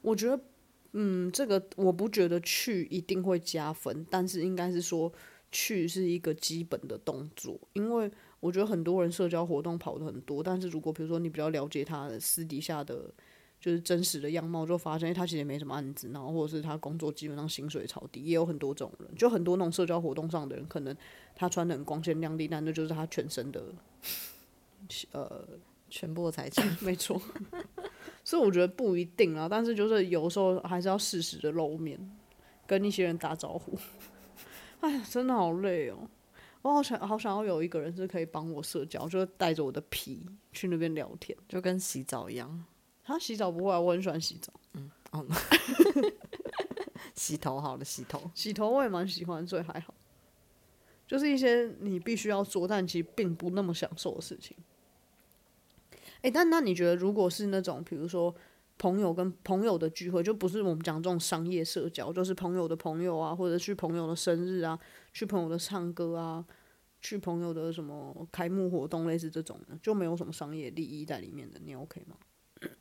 [0.02, 0.42] 我，我觉得，
[0.94, 5.12] 嗯，这个我不觉得去一定会加分，但是应该是说
[5.52, 8.10] 去是一个基本的动作，因为。
[8.44, 13.10] 我觉得很多人社交活动跑的很多，但是如果比如说你比较了解他的私底下的，
[13.58, 20.94] 就是真实的样貌，就发现、欸、他其实也没什么案子，然后或者是他工作基本上薪水超低，也有很多这种人，就很多那种社交活动上的人，可能
[21.34, 23.64] 他穿的很光鲜亮丽，但那就是他全身的，
[25.14, 25.48] 呃，
[25.90, 27.22] 全部的财产， 没错。
[28.26, 31.98] 所以我觉得不一定啊，但是就是有时候还是要适时的露面，
[32.68, 33.80] 跟一些人打招呼。
[34.82, 36.10] 哎呀，真的好累哦。
[36.64, 42.66] 我好想好想要有一个人是可以帮我社交，就是带着我的皮去那边聊天，就跟洗澡一样。
[43.04, 44.52] 他洗澡不会啊，我很喜欢洗澡。
[44.74, 45.26] 嗯，哦，
[47.16, 49.94] 洗头好了，洗头，洗头我也蛮喜欢，所以还好。
[51.06, 54.56] 就是一些你必须要做，但其实并不那么享受的事情。
[56.22, 58.34] 诶，但那你觉得，如果是那种，比如说
[58.84, 64.78] 朋友跟朋友的聚会，就不是我们讲这种商业社交，就是朋友的朋友啊，或者去朋友的生日啊。
[65.14, 66.46] 去朋友的唱歌啊，
[67.00, 72.18] 去朋友的什么开幕活动，类似这种的，就没有什么商业利益在里面的，你 OK 吗？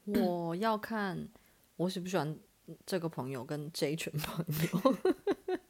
[0.07, 1.29] 我要看
[1.77, 2.37] 我喜不喜欢
[2.85, 4.97] 这个朋友跟这一群朋友。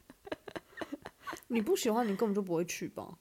[1.45, 3.19] 你不喜欢，你根本就不会去吧？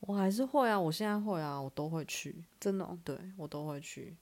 [0.00, 2.98] 我还是会啊，我现在会啊，我都会去，真的哦？
[3.04, 4.16] 对，我都会去。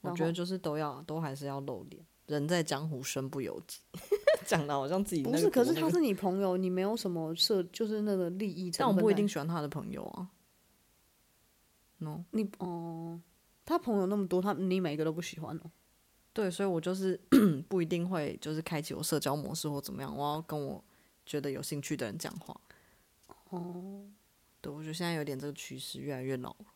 [0.00, 2.04] 我觉得就是都要，都还是要露脸。
[2.26, 3.80] 人在江湖，身不由己。
[4.46, 8.70] 讲的好像自己不是，可是他是你朋友，你没有什么社，就是那个利益。
[8.76, 10.28] 但我不一定喜欢他的朋友啊。
[11.98, 12.66] No，你哦、
[13.16, 13.22] 呃，
[13.64, 15.70] 他朋友那么多，他你每一个都不喜欢哦。
[16.32, 17.20] 对，所以我就是
[17.68, 20.16] 不一定会就是开启我社交模式或怎么样。
[20.16, 20.82] 我要跟我
[21.26, 22.54] 觉得有兴趣的人讲话。
[23.48, 24.04] 哦，
[24.60, 26.66] 对，我觉得现在有点这个趋势，越来越老了。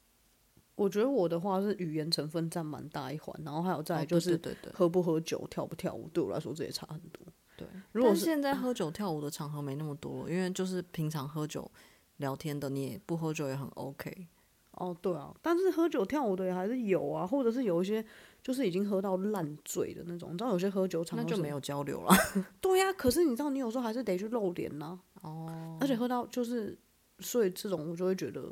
[0.74, 4.40] 我觉得我的话是语言成分占蛮大一环，然后还有再就是
[4.72, 7.20] 喝不喝酒、跳不跳舞，对我来说这也差很多。
[7.56, 11.70] 对，如果现在喝酒跳舞的场合没那么多，因为就是平常喝酒
[12.16, 14.26] 聊天的，你也不喝酒也很 OK。
[14.72, 18.02] 哦，对啊，但是喝酒跳舞的也还是有啊，或者是有一些
[18.42, 22.14] 就是已经喝到烂醉的那种，你知道有些喝酒场那就没有交流了。
[22.62, 24.98] 对呀、啊，可是你知道你有时候还是得去露脸呐。
[25.20, 25.76] 哦。
[25.78, 26.76] 而且喝到就是，
[27.18, 28.50] 所以这种我就会觉得。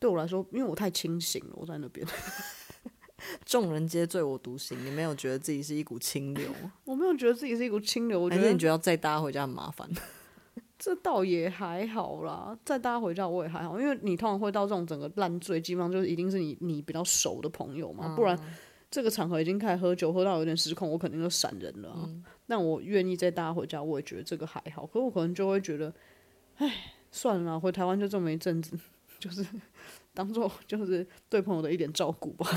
[0.00, 2.04] 对我来说，因为我太清醒了，我在那边。
[3.44, 6.48] 众人皆醉我独醒，你没有觉得自己是一股清流？
[6.84, 9.88] 我没有觉得自己是一股清流，我觉得你觉得要载大家回家很麻烦？
[10.78, 18.38] 这倒也还好啦，载大家回家我也还好，因为你通常会到这种整个烂醉，基本上就是一定是你你比较熟的朋友嘛，嗯、不然
[18.90, 22.00] 这个场合已经开始喝酒，喝到有点失控，我肯定就闪人了、啊。
[22.04, 25.92] 嗯、但我愿意载大家回家，我也觉得这个还好，可我可能就会觉得，
[26.56, 28.78] 唉，算了，回台湾就这么一阵子，
[29.20, 29.46] 就是
[30.12, 32.50] 当做就是对朋友的一点照顾吧。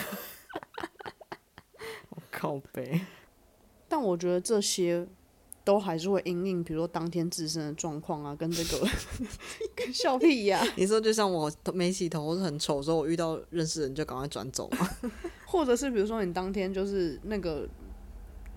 [2.10, 3.02] 我靠北，
[3.88, 5.08] 但我觉得这些。
[5.66, 8.86] 都还是会因应，比如说当天自身的状况啊，跟这个
[9.74, 10.68] 跟笑屁呀、啊。
[10.76, 14.90] 你说就像我没洗头或者很丑的时候，我遇到认识人就赶快转走嘛。
[15.46, 17.66] 或者是比如说你当天就是那个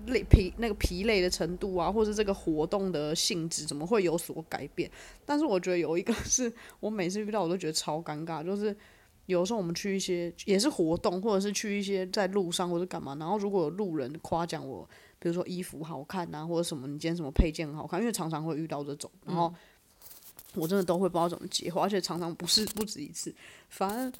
[0.07, 4.91] 累疲那个疲累的程度啊，或者这个活动的性质怎么会有所改变？
[5.25, 8.77] 但是我觉得有一个是我每次遇到我都觉得超尴尬，就是
[9.27, 14.89] 有时候我们去一些也是活动，或者是去一些在路上或者干嘛，然后如果有路人夸奖我。
[15.19, 19.53] 比如说衣服好看啊，或者什么，你今天什么配件很好看，因为常常会遇到这种，然后
[20.55, 23.35] 我真的都会不知道怎么接话，而且常常不是不止一次，
[23.71, 24.13] 反正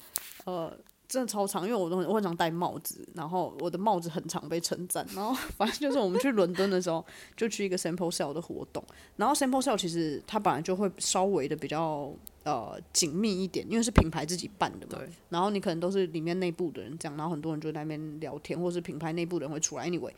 [0.45, 0.75] 呃
[1.07, 8.83] 真的超长，因为我都很我很常戴帽子，然后我的帽子很常被称赞，然后反正就是我们去伦敦的时候，就去一个 sample sale 的活动，
[9.15, 12.11] 然后 sample sale 其实它本来就会稍微的比较
[12.43, 20.11] 呃紧密一点，因为是品牌自己办的嘛，对然后你可能都是里面内部的人这样，然后很多人就在那边聊天，或者是品牌内部的人会出来，anyway。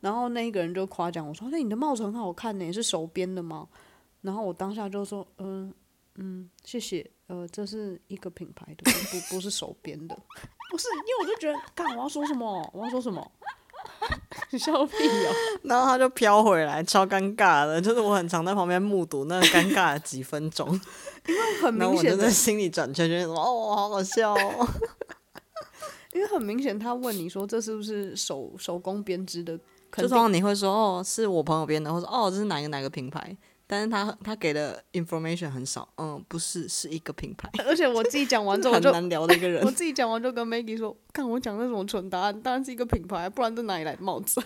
[0.00, 3.68] 然后那一个人就夸奖我说：“那你的帽子很好看呢，是手编的吗？”
[4.22, 5.72] 然后我当下就说：“嗯
[6.16, 7.08] 嗯，谢谢。
[7.28, 10.14] 呃，这是一个品牌的，不不是手编的，
[10.70, 10.86] 不是。
[10.88, 12.70] 因为我就觉得，干我要说什么？
[12.74, 13.32] 我要说什么？
[14.50, 15.34] 你笑屁哦！
[15.64, 17.80] 然后他就飘回来，超尴尬的。
[17.80, 20.68] 就是我很常在旁边目睹那个尴尬的几分钟，
[21.26, 24.68] 因为很明显心里转圈圈，哦，好好笑哦。
[26.12, 29.58] 因为很明显，他问你说这是不是手手工编织的？
[29.96, 33.36] 就通常你会说哦，是我朋友编的，或者哦，这是哪个哪个品牌？
[33.66, 37.50] 但是他他给的 information 很少，嗯，不是，是一个品牌。
[37.66, 39.62] 而且我自己讲完之后就很难聊的一个人。
[39.66, 44.42] 我自己讲完就跟 Maggie 说，看我讲的什么蠢答案，当然是一个品牌，不然这哪里来的帽子？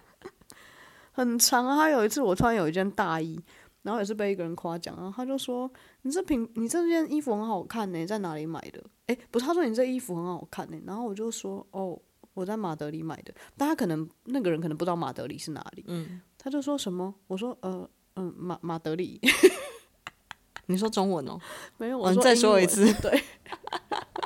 [1.12, 1.76] 很长啊！
[1.76, 3.40] 他有一次我穿有一件大衣，
[3.82, 5.70] 然后也是被一个人夸奖，然后他就说
[6.02, 11.98] ：“你这品，你这件衣服很好看呢，在哪里买的？”诶，不是，他说你这衣服很好看呢，然后我就说：“哦。”
[12.34, 17.14] 我在马德里买的，但他可能那个人可能不知道马德里是哪里，嗯，他就说什么？
[17.28, 19.20] 我说呃嗯马马德里，
[20.66, 21.38] 你说中文哦？
[21.78, 23.22] 没有，我说、嗯、再说一次，对，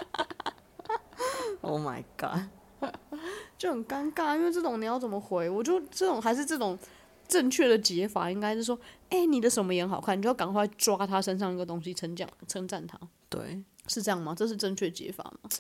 [1.62, 2.40] Oh my god，
[3.58, 5.48] 就很尴尬，因为这种你要怎么回？
[5.48, 6.78] 我就这种还是这种
[7.26, 8.78] 正确的解法，应该是说，
[9.10, 12.98] 哎、欸，你的什么也好看，你就要赶快抓他身上一个东西，称奖称赞他，
[13.28, 14.34] 对，是这样吗？
[14.36, 15.50] 这是正确解法吗？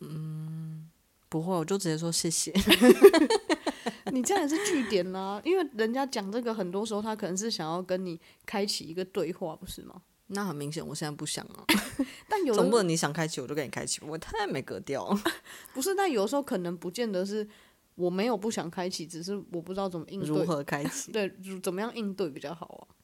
[0.00, 0.88] 嗯。
[1.30, 2.50] 不会，我就直接说谢谢。
[4.12, 10.02] 你这样也是据点啦，因为人家讲这个很多时候他可能是想要跟你开启一个对话，不是吗？
[10.30, 11.64] 那很明显，我现在不想啊。
[12.28, 15.08] 但有总不能你想开启我就给你开启，我太没格调。
[15.72, 17.48] 不是，但有时候可能不见得是
[17.94, 20.28] 我没有不想开启，只是我不知道怎么应对。
[20.28, 21.10] 如何开启？
[21.12, 22.94] 对，怎么样应对比较好啊？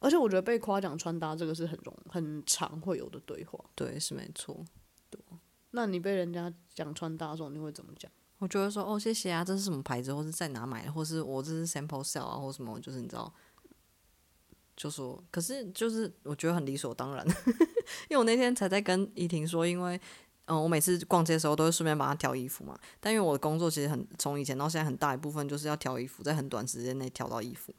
[0.00, 3.58] 而且我觉得被夸奖穿搭这个是很容很常会有的对话。
[3.76, 4.64] 对，是没错。
[5.08, 5.20] 对。
[5.70, 8.10] 那你被人家讲穿搭的时候，你会怎么讲？
[8.42, 13.32] 我就会说哦，谢谢啊，这是什么牌子，或是在哪买的，或是我这是 sample sale 啊，或什么，就是你知道，
[14.76, 17.24] 就说，可是就是我觉得很理所当然，
[18.10, 20.00] 因为我那天才在跟依婷说，因为
[20.46, 27.72] 嗯，我每次逛街的时候都会顺便帮她挑衣服嘛，但因为我的工作其实很从以前到现在很大一部分就是要挑衣服，在很短时间内挑到衣服，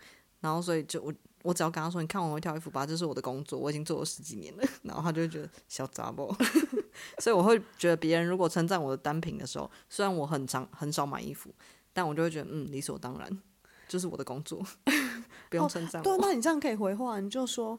[0.44, 1.12] 然后所以就我。
[1.44, 4.64] 我只要跟他说：“你看我会挑衣服吧，这是我的工作，我已经做了十几年了。
[4.82, 6.34] ”然后他就会觉得小杂包，
[7.20, 11.54] 所以我会觉得别人如果称赞我的单品的时候，虽然我很常很少买衣服，
[11.92, 13.42] 但我就会觉得嗯，理所当然，
[13.90, 14.66] 就是我的工作，
[15.52, 16.02] 不用称赞。
[16.02, 17.78] 对，那你这样可以回话，你就说，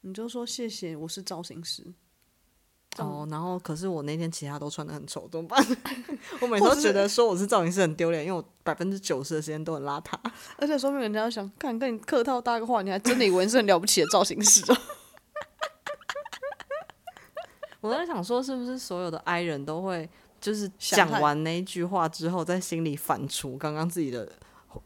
[0.00, 1.94] 你就说谢谢，我是造型师。
[2.98, 5.64] 哦，然后可是我那天其他都穿的很丑，怎么办？
[6.40, 10.14] 我每次都觉得说我是造型师很丢脸，因为我百分之九十的时间都很邋遢，
[10.56, 14.76] 而且说明人家想看跟你客套搭个话，你还真的以为是很了不起的造型师哦。
[17.80, 20.08] 我在想说，是不是所有的 I 人都会
[20.40, 24.30] 就是讲完那一句话之后，在心里反刍刚刚自己的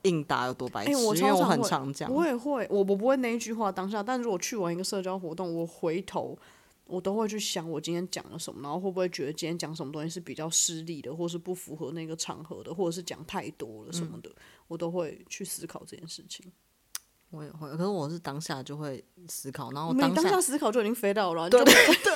[0.03, 0.93] 应答有多白痴？
[0.93, 6.37] 欸、我因为我很常讲，我也会，我我不会那一句话当下，但如果去完一个社交活动，我回头。
[6.89, 14.37] 我都会去想，我今天讲了什么，然后会不会觉得今天讲什么东西是比较失礼的，或是不符合那个场合的，或者是讲太多了什么的，嗯、
[14.69, 16.51] 我都会去思考这件事情。
[17.31, 22.13] 我也会，可是我是当下就会思考，然后当下，当下思考就已经飞到了，对对对，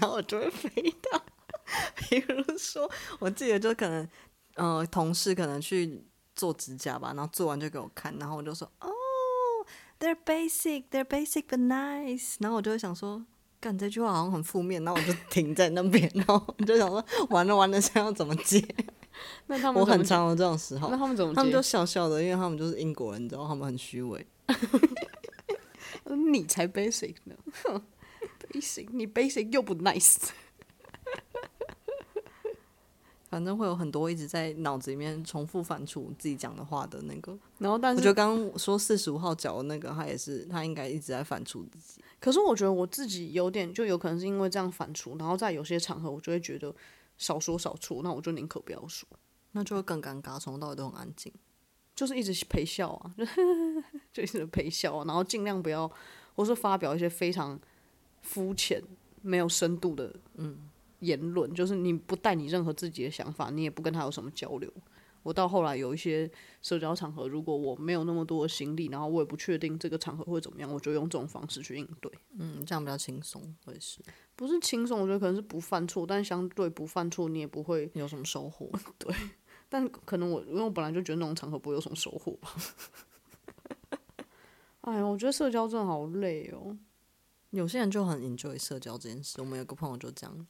[0.00, 0.70] 然后我就会飞
[1.10, 1.22] 到。
[1.96, 4.08] 比如说，我记得就可能，
[4.54, 6.04] 呃，同事可能去
[6.36, 8.90] 做指甲吧，然后做完就给我看，然后我就说，哦。
[9.98, 12.36] They're basic, they're basic but nice。
[12.38, 13.22] 然后我就会想说，
[13.60, 18.64] 干这句话好像很负面，然后我就停在那边，然后我就想说，完了完了，现在要怎么接？
[19.48, 20.88] 那他们我很常有这种时候。
[20.88, 21.36] 那他们怎么接？
[21.36, 24.26] 他们就笑笑的，因为他们就是英国人，你知道，他们很虚伪。
[26.32, 27.34] 你才 basic 呢，
[28.50, 30.16] basic，你 basic 又不 nice。
[33.30, 42.02] 反正会有很多一直在脑子里面重复反刍自己讲的话的那个，然后但是我觉得刚刚说四十五号角的那个，他也是他应该一直在反刍自己。
[42.18, 46.74] 可是我觉得我自己有点，就有可能是因为这样反刍，然后在有些场合我就会觉得
[47.18, 49.08] 少说少错，那我就宁可不要说，
[49.52, 51.32] 那就会更尴尬，从头到尾都很安静，
[51.94, 53.24] 就是一直陪笑啊，就
[54.12, 55.88] 就一直陪笑啊，然后尽量不要，
[56.34, 57.56] 或是发表一些非常
[58.22, 58.82] 肤浅、
[59.22, 60.58] 没有深度的，嗯。
[61.00, 64.72] 言论就是你不带你任何自己的想法，你也不跟他有什么交流。
[65.22, 66.30] 我到后来有一些
[66.62, 72.10] 社交场合，如果我没有那么多的心力，然后我也不确定这个场合会怎么样，我就用这种方式去应对。
[72.38, 74.00] 嗯，这样比较轻松，会是
[74.34, 74.98] 不是轻松？
[74.98, 78.70] 我觉得可能是不犯错，但相对不犯错，你也不会有什么收获。
[78.96, 79.14] 对，
[79.68, 82.56] 但可能我因为我本来就觉得那种场合不会有什么收获吧。
[84.80, 86.78] 哎呀，我觉得社交真的好累哦。
[87.50, 89.38] 有些人就很 enjoy 社交这件事。
[89.40, 90.46] 我们有个朋友就这样。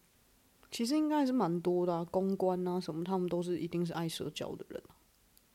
[0.70, 4.94] 其实应该还是蛮多的啊，公关啊什么，他们都是一定是爱社交的人啊。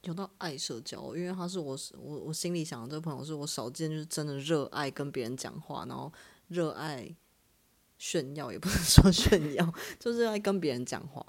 [0.02, 6.12] 有到爱社交，因为他是我我我心里想的这个朋友，是我少见就是真的热爱跟别人讲话，然后
[6.50, 7.16] 热爱
[7.98, 11.26] 炫耀，也不能说炫耀，就是爱跟别人讲话。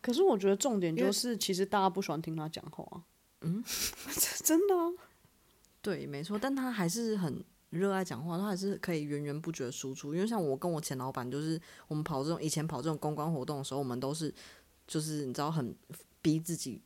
[0.00, 3.04] 可是我觉得重点就是，其实大家不喜欢听他讲话。
[3.42, 3.62] 嗯，
[4.42, 4.90] 真的啊。
[5.82, 7.44] 对，没错，但他还是很。
[7.70, 10.12] 热爱讲话，他还是可以源源不绝的输出。
[10.12, 14.34] 因为像我跟我前老板，就是我们跑这种以前跑这种公关活动的时候，我们都是
[14.88, 15.72] 就是你知道很
[16.20, 16.82] 逼自己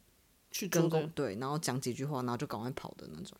[0.50, 3.36] 去跟公对，然后讲几句话，然后就赶快跑的那种。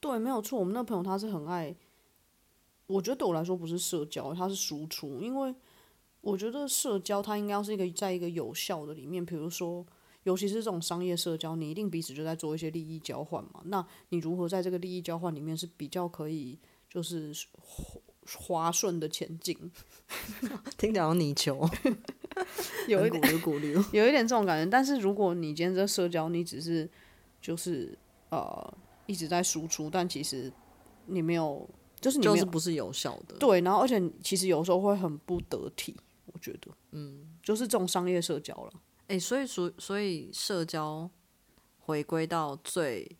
[0.00, 0.58] 对，没有错。
[0.58, 1.76] 我们那朋友他是很爱，
[2.86, 5.20] 我觉得对我来说不是社交，他是输出。
[5.20, 5.54] 因为
[6.22, 9.84] 我觉得社交它应该要是一个在一个有效的里面，比如说
[10.22, 13.60] 尤其是这种商业社交，你一定彼此就在做一些利益交换嘛。
[13.66, 16.58] 那你如何在这个利益交换里面是比较可以？
[16.96, 17.30] 就是
[18.38, 19.54] 滑顺的前进，
[20.78, 21.68] 听起泥鳅，
[22.88, 23.22] 有一点
[23.92, 24.70] 有一点这种感觉。
[24.70, 26.88] 但是如果你今天在社交，你只是
[27.38, 27.96] 就是
[28.30, 30.50] 呃一直在输出，但其实
[31.04, 31.68] 你没有，
[32.00, 33.36] 就是你就是不是有效的。
[33.36, 35.94] 对，然后而且其实有时候会很不得体，
[36.32, 38.72] 我觉得，嗯，就是这种商业社交了。
[39.08, 41.10] 诶、欸，所以所所以社交
[41.78, 43.18] 回归到最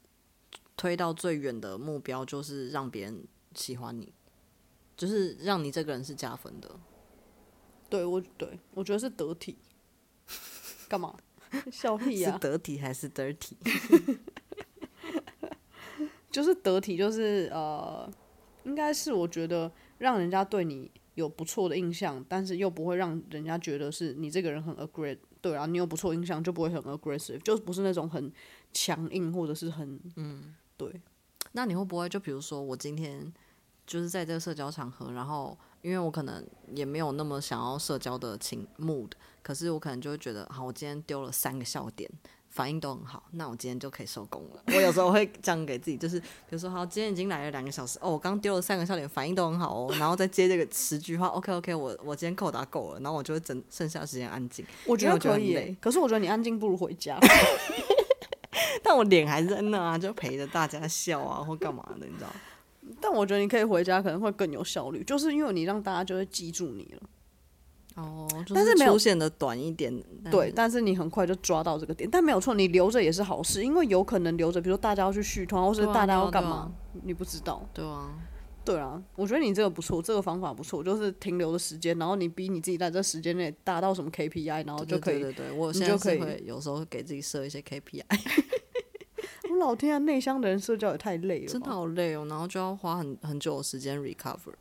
[0.78, 3.22] 推到最远的目标，就是让别人。
[3.56, 4.12] 喜欢你，
[4.96, 6.70] 就是让你这个人是加分的。
[7.88, 9.56] 对，我对我觉得是得体。
[10.88, 11.16] 干嘛？
[11.72, 12.32] 笑屁呀、啊？
[12.34, 13.54] 是得体还是 dirty？
[16.30, 18.12] 就是得体，就是呃，
[18.64, 25.18] 应该是我觉得让人家对你有不错的印象，但是又不会让人家觉得是你这个人很 aggressive。
[25.40, 28.30] 对啊，你有不错印象就不会很 aggressive，就不是那种很
[28.72, 31.00] 强硬或者是很嗯，对。
[31.52, 33.32] 那你会不会就比如说我今天？
[33.86, 36.44] 就是在这个社交场合，然后因为我可能
[36.74, 39.10] 也没有那么想要社交的情 mood，
[39.42, 42.10] 可是我可能就会觉得，好，我今天丢了三个笑点，
[42.50, 44.62] 反应都很好，那我今天就可以收工了。
[44.74, 54.66] 我有时候会这样给自己，就是比如说，好，今天已经来了两个小时，哦，我刚丢了三个笑点，反应都很好哦，然后再接这个十句话，OK OK，我我今天扣打够了，然后我就会整剩下时间安静。
[54.84, 57.18] 我觉得可以，可是我觉得你安静不如回家。
[58.82, 62.28] 但我脸还是在那啊，就陪着大家笑啊，或干嘛的，你知道？
[63.00, 67.08] 但我觉得你可以回家，可能会更有效率，就是因为你让大家就会记住你了。
[67.96, 69.90] 哦，但是出现的短一点，
[70.30, 77.66] 对，但是你很快就抓到这个点，但没有错，你留着也是好事，因为有可能留着，比如说大家要去续团，或是大家要干嘛，啊啊啊、你不知道。
[77.72, 78.12] 对啊，
[78.66, 88.02] 对啊，我觉得你这个不错，这个方法不错，就是停留的时间，然后你逼你自己在这时间内达到什么 KPI，然后就可以，对，对对对，我现在是会有时候给自己设一些 KPI。
[89.58, 94.54] 老天啊，内向的人社交也太累了，真的好累哦，然后就要花很很久的时间 recover。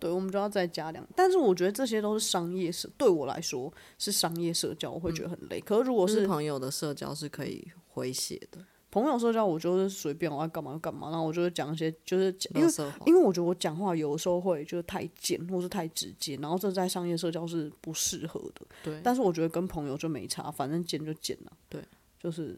[0.00, 1.04] 对，我们就要再加量。
[1.16, 5.58] 但是我觉得这些都是商业社，对我来说是商业社交，我会觉得很累。
[5.58, 12.72] 嗯、可是如果是朋友的社交是可以回血的，朋友社交我就是随便我要干嘛就干嘛，然后我就会讲一些就是因为
[13.06, 18.64] 因为我觉得我讲话有的时候会就是太贱或是太直接，然后这在商业社交是不适合的。
[18.84, 21.52] 对，但是我觉得跟朋友就没差，反正贱就贱了。
[21.68, 21.82] 对，
[22.20, 22.56] 就是。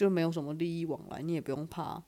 [0.00, 2.02] 就没有什么利益往来，你也不用怕。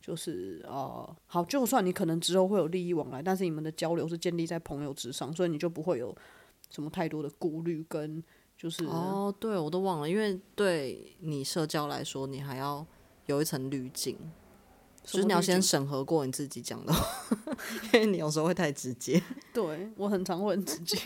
[0.00, 6.14] 就是呃，好，就算你可能之后会有利益往来，但是你们的交流是建立在朋友之上，所以你就不会有
[6.70, 8.22] 什么太多的顾虑跟
[8.56, 12.86] 就是哦，对我都忘了，因为对你社交来说，你还要
[13.26, 14.16] 有一层滤镜。
[15.02, 17.36] 就是你要先审核过你自己讲的话，
[17.92, 19.22] 因为你有时候会太直接。
[19.52, 20.98] 对，我很常会很直接。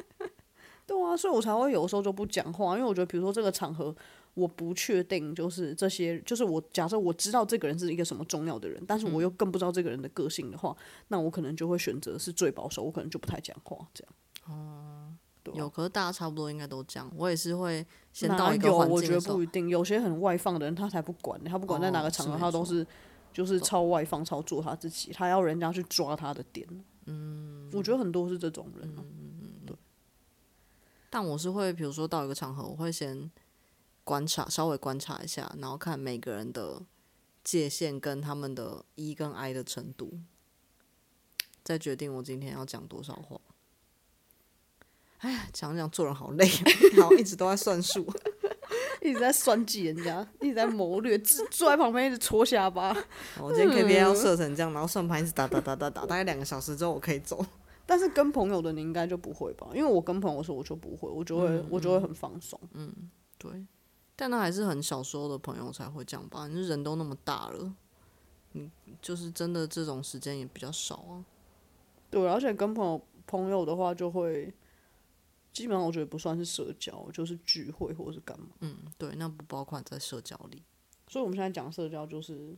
[0.86, 3.94] 对啊，所以我才会有时候就不讲话，因为我觉得，比如说这个场合，
[4.38, 14.12] 我不确定，就是这些，就是我假设我知道这个人是一个什么重要的人，但是我又更不知道这个人的个性的话，嗯、那我可能就会选择是最保守，我可能就不太讲话这样。
[14.46, 17.10] 哦、嗯，对啊、有，可是大家差不多应该都这样。
[17.16, 22.86] 我也是会先到一个我觉得不一定，有些很外放的人，他才不管，他不管在哪个场合，哦、他都是
[23.32, 26.66] 就是超外放，超做他自己，他要人家去抓他的点。
[27.06, 29.02] 嗯，我觉得很多是这种人、啊。
[29.02, 29.26] 嗯
[29.66, 29.76] 对
[31.10, 33.30] 但我是会，比如说到一个场合，我会先
[34.08, 36.80] 观察，稍微观察一下，然后看每个人的
[37.44, 40.18] 界限跟他们的 E 跟 I 的程度，
[41.62, 43.38] 再决定我今天要讲多少话。
[45.18, 46.48] 哎呀，讲讲做人好累，
[46.96, 48.10] 然后一直都在算数，
[49.02, 52.96] 一直在算计人家，一直在谋略，坐 坐在旁边一直戳下巴。
[53.38, 57.44] 我今天 KPI 要设成这样，然后算盘一直打打打打打，大概两个小时之后我可以走。
[57.84, 59.66] 但是跟朋友的你应该就不会吧？
[59.74, 62.58] 因为我跟朋友说我就不会，我就会、嗯、我就会很放松。
[62.72, 62.90] 嗯，
[63.36, 63.50] 对。
[64.20, 66.48] 但那还是很小时候的朋友才会这样吧？
[66.48, 67.72] 你人都那么大了，
[68.50, 68.68] 你
[69.00, 71.24] 就是真的这种时间也比较少啊。
[72.10, 74.52] 对，而且跟朋友朋友的话，就会
[75.52, 78.48] 基本上我觉得不算是社交，就是聚会或者是干嘛。
[78.58, 80.64] 嗯，对，那不包括在社交里。
[81.06, 82.56] 所以我们现在讲社交就是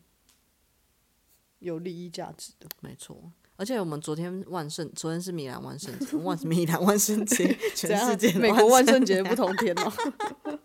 [1.58, 3.30] 有利益价值的，没错。
[3.56, 9.92] 而且我们昨天万圣，昨天是米兰万圣节， 万米兰万圣节， 全世界美国万圣节不同天哦。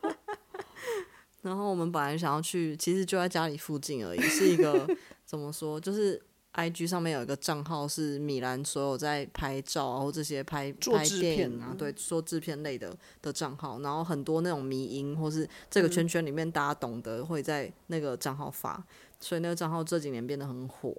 [1.45, 4.87] 然后我们本来想要去，其实就在家里附近而已，是一个
[5.25, 6.21] 怎么说，就是
[6.53, 18.83] I G 上面有一个账号是米兰所有在拍照啊，或这些拍拍电影啊，对，做制片类的的账号，然后很多那种迷音或是这个圈圈里面大家懂得会在那个账号发，
[19.19, 20.95] 所以那个账号这几年变得很火。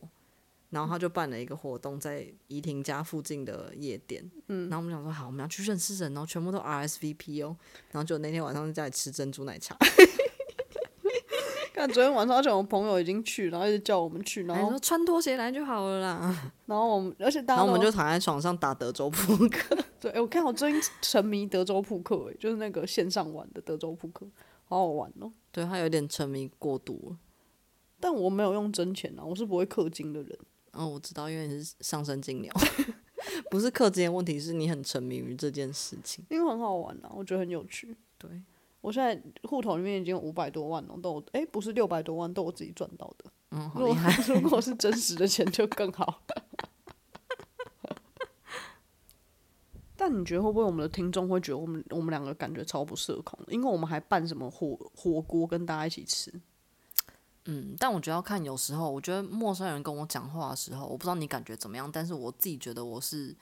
[0.71, 4.29] 然后他就办了一个活动，在怡婷家附近的夜店。
[4.49, 7.57] 嗯，然后我们想说，好，我们要去认识人，然后全部都 RSVP 哦。
[7.93, 9.77] 然后就那天晚上在家里吃珍珠奶茶。
[11.77, 16.53] 看昨天晚上，而且我朋友已经去，然后一直叫我们去，然后说穿拖鞋来就好了啦。
[16.65, 19.77] 然后我们，而且大家，然后我们就躺在床上打德州扑克。
[20.01, 24.27] 对，我看我最近沉迷德州扑克，哎，就是那个线上玩的德州扑克，
[24.65, 25.31] 好好玩哦。
[25.53, 27.17] 对，他有点沉迷过度了，
[28.01, 30.39] 但我没有用真钱啊，我是不会氪金的人。
[30.73, 32.51] 哦，我知道，因为你是上升金鸟，
[33.51, 37.95] 不是氪金的问题，是你很沉迷于这件事情，因为很好玩啊，我觉得很有趣。
[38.17, 38.31] 对，
[38.87, 43.25] 我现在户头里面已经有五百多万了，都哎、欸，不是六百多万，都我自己赚到的。
[43.51, 44.17] 嗯，好厉害。
[44.29, 46.23] 如果，如果是真实的钱就更好。
[49.97, 53.37] 但你觉得会不会我们的听众会觉得我们我们两个感觉超不社恐？
[53.49, 56.33] 因为我们还办什么火火锅跟大家一起吃。
[57.47, 63.37] 嗯，但我觉得要看，有时候我觉得陌生人跟我讲话的时候，我不知道你感觉怎么样，但是我自己觉得我是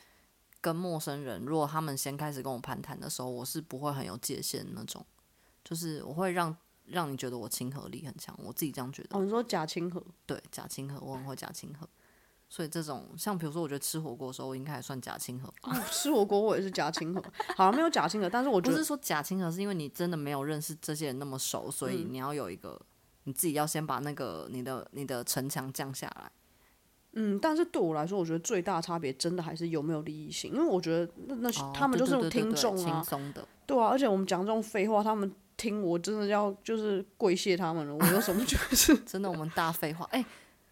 [0.62, 5.04] 跟陌生人，如果他们先开始跟我攀谈的时候，我是不会很有界限那种，
[5.64, 6.54] 就是我会让
[6.84, 9.18] 让你觉得我亲和力很强，我自己这样觉得。
[9.18, 10.00] 哦，你说假亲和？
[10.26, 11.88] 对，假亲和，我很会假亲和。
[12.48, 15.72] 所以这种像比如说，我觉得吃火锅的时候，我应该还算假亲和吧。
[15.72, 17.20] 哦，吃火锅我也是假亲和，
[17.56, 22.80] 好像没有假亲和，但是我觉得不是说假亲和，是因为你真的没有认识这些人那么熟，所以你要有一个。
[23.26, 26.30] 你自己要先把那个你的你的城墙降下来。
[27.14, 33.48] 嗯，但是对我来说，我觉得最大差别真的还是有没有利益性，因为我觉得那那、哦、他们就是听众啊，轻松的。
[33.64, 37.94] 对啊，而且我们讲这种废话，他们听我真的要就是跪谢他们了。
[37.94, 39.30] 我有什么就是 真的？
[39.30, 40.04] 我们大废话。
[40.10, 40.26] 哎、欸，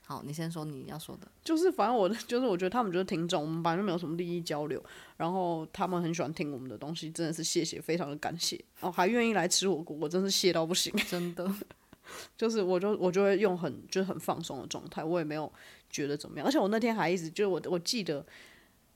[0.05, 1.27] 好，你先说你要说的。
[1.43, 4.83] 就是反正我就是我觉得他们就是听众，我们反正没有什么利益交流，
[5.17, 8.63] 然后他们很喜欢听我们的东西，真的是谢谢，非常的感谢。
[8.81, 11.51] 哦，还愿意来吃火锅，我真是谢到不行， 真的。
[12.37, 15.51] 就是我就我就会用很就是很放松的状态，我也没有
[15.89, 16.47] 觉得怎么样。
[16.47, 18.27] 而且我那天还一直就是我我记得，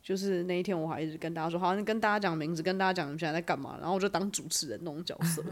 [0.03, 5.43] 就是那一天我还一直跟大家说，好像跟大家讲名字，跟大家讲你们现在在干嘛，然后我就当主持人那种角色。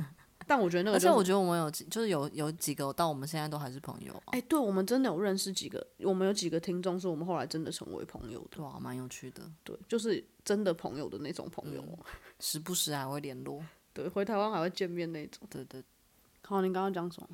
[0.47, 4.23] 但我觉得那个、就是，而且我觉得我们有就是有有几个到我们现在都还是朋友、啊。
[4.33, 9.43] 哎、欸，对，我们真的有认识几个，我们有几个听众是我们后来真的成为朋友的，哇，蛮有趣的。
[9.63, 11.99] 对，就是真的朋友的那种朋友，嗯、
[12.41, 15.47] 时不时还会联络， 对，回台湾还会见面那种。
[15.51, 15.83] 对对。
[16.47, 17.29] 好，你刚刚讲什么？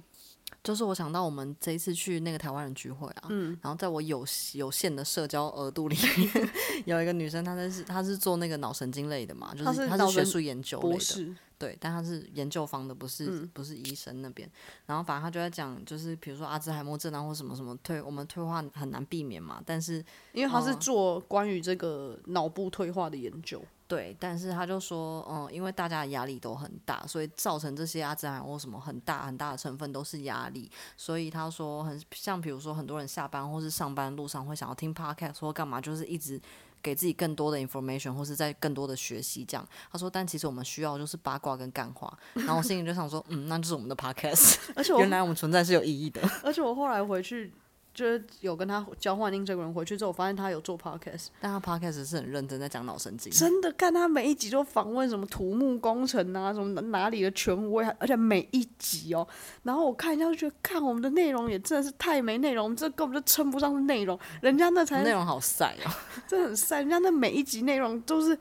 [0.63, 6.51] 就是我想到我们这一次去那个台湾人聚会啊，嗯，然后在我有有限的社交额度里面，
[6.87, 14.51] 有一个女生，她是她是做那个脑神经类的嘛，就是她是学术研究类的，对，但他是研究方的，不是、嗯、不是医生那边。
[14.87, 20.03] 然后反正他就在讲，就是比如说阿兹海默症啊，或什么什么退，我们退化很难避免嘛，但是
[20.33, 23.63] 因为他是做关于这个脑部退化的研究。
[23.87, 30.71] 对，但是他就说，嗯，因为大家的压力都很大，所以造成这些阿兹海默什么很大很大的成分都是压力。
[30.97, 36.41] 所以他说很，很像比如说很多人下班或是上班路上会想要听 podcast 或干嘛，就是一直
[36.83, 39.67] 给自己更多的 information 或是在更多的学习这样。
[39.91, 42.13] 他说，但其实我们需要就是八卦跟干话。
[42.35, 44.57] 然后我心里就想说，嗯，那就是我们的 podcast。
[44.75, 46.21] 而且 原来我们存在是有意义的。
[46.43, 47.53] 而且我后来回去。
[47.93, 53.33] 就是有跟他交换 Instagram 回去之后，我发现他有做 podcast，但他 podcast 是很认真在讲脑神经。
[53.33, 59.27] 真的，看他每一集都访问什么土木工程啊，什么哪里的权威，而且每一集哦，
[59.65, 65.91] 然后我看一下就觉得，看我们的内容也真的是太没内容，这根本就称不上是内容， 人家那才内容好晒哦，
[66.27, 68.39] 真的很晒，人家那每一集内容都是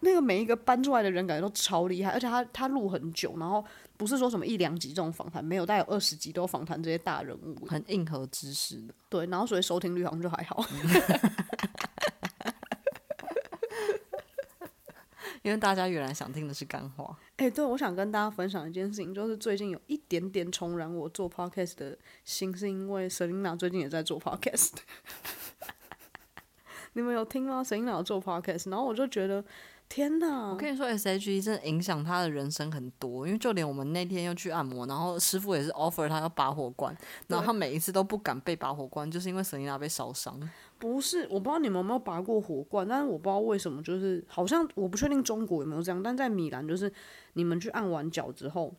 [0.00, 3.64] 那个每一个搬出来的人感觉都超厉害，而且他他录很久，然后。
[4.00, 8.94] 不是说什么一两集这种访谈，没有，大概有二十集都访谈这些大人物，很硬核知识的。
[9.10, 10.64] 对，然后所以收听率好像就还好。
[15.42, 17.14] 因为大家原来想听的是干话。
[17.36, 24.76] 哎、欸，对，我想跟大家分享一件事情，就是最近有一点点重燃我做 podcast 的心，是因为 Selina 最近也在做 podcast。
[26.94, 29.44] 你们有听吗？Selina 有做 podcast，然后我就觉得。
[29.90, 30.50] 天哪！
[30.52, 40.40] 我跟你说，S H E 真的影响他的人生很多，因为就连我们那天又去按摩，然后师傅也是 offer 他要拔火罐，然后他每一次都不敢被拔火罐，就是因为 Selina 被烧伤。
[40.78, 46.90] 不是，我不知道你们有没有拔过火罐，但是我不知道为什么，就是好像我不确定中国有没有这样，但在米兰就是
[47.32, 48.72] 你们去按完脚之后，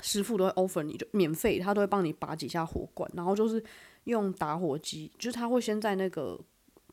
[0.00, 3.62] 师傅都会 offer 你就免费，他都会帮你拔几下火罐，然后就是
[4.02, 6.36] 用打火机，就是他会先在那个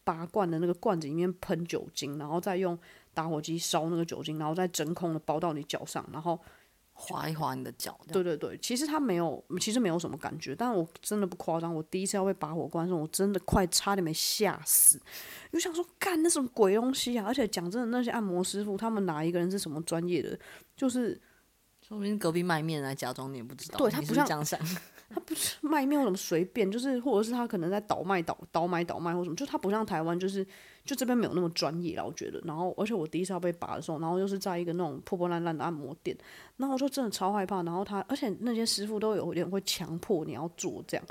[0.04, 2.78] 拔罐的那个罐子里面喷酒精，然后再用。
[3.14, 6.39] 打火机烧那个酒精，然后再真空的包到你脚上，然后
[6.93, 7.99] 划一划你的脚。
[8.12, 10.55] 对对对，其实它没有，其实没有什么感觉。
[10.55, 15.01] 但我真的不夸张，我第一次要被拔火罐的时候，我真的快差点没吓死。
[15.51, 17.26] 就想说，干那什么鬼东西啊！
[17.28, 20.38] 而且讲真的，那些按摩师傅他们哪一个人是什么专业的？
[20.76, 21.20] 就是
[21.82, 23.78] 说不定隔壁卖面来假装你也不知道。
[23.78, 24.59] 对，他不像这样想。
[25.14, 30.45] 他不是卖面或什么随便，就是或者是他可能在倒卖倒倒买倒卖或什么，就他不像台湾，就是
[30.86, 32.41] 就这边没有那么专业啦，我觉得。
[32.45, 36.18] 然后而且我第一次要被拔的时候，然后又是在一个那种破破烂烂的按摩店，
[36.57, 37.62] 然后我就真的超害怕。
[37.64, 41.05] 然后他而且那些师傅都有点会强迫你要做这样。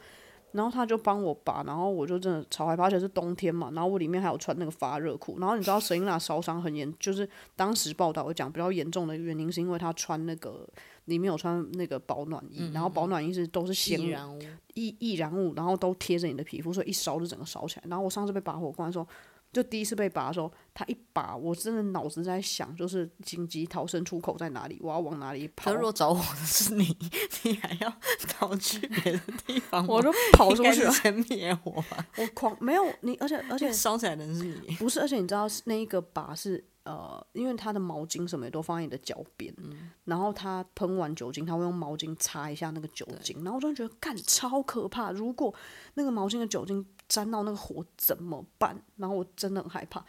[0.52, 5.38] 然后他就帮我拔，然后我就真的超害怕，而且是冬天嘛，然后我里面还有穿那个发热裤。
[5.38, 10.68] 然后你知道 Selina 烧伤很严，就是当时报道我讲比较严重的原因是因为他穿那个
[11.04, 14.40] 里面有穿那个保暖衣，嗯、然后保暖衣是都是鲜易燃物，
[14.74, 17.84] 易易燃物，然后都贴着你的皮肤，所以一烧就整个烧起来。
[17.88, 19.06] 然后我上次被拔火罐的时候。
[19.52, 25.70] 就第一次被拔的时候，他一拔，我真的脑子在想，就是紧急逃生出口在哪里，我要往哪里跑。
[25.70, 26.96] 可如果着火的是你，
[27.42, 27.92] 你还要
[28.28, 29.86] 逃去别的地方？
[29.86, 32.06] 我就跑出 去先灭火吧。
[32.16, 34.74] 我狂没有你，而且而且烧起来的人是你。
[34.76, 36.64] 不是，而且你知道那一个拔是。
[36.82, 45.12] 呃，因为他的毛巾什么也都放在你的脚边，嗯、然后他喷完酒精，他会用毛巾擦一下那个酒精，然后我就觉得，干超可怕！
[45.12, 45.54] 如果
[45.94, 48.74] 那个毛巾的酒精沾到那个火怎么办？
[48.96, 50.02] 然后我真的很害怕，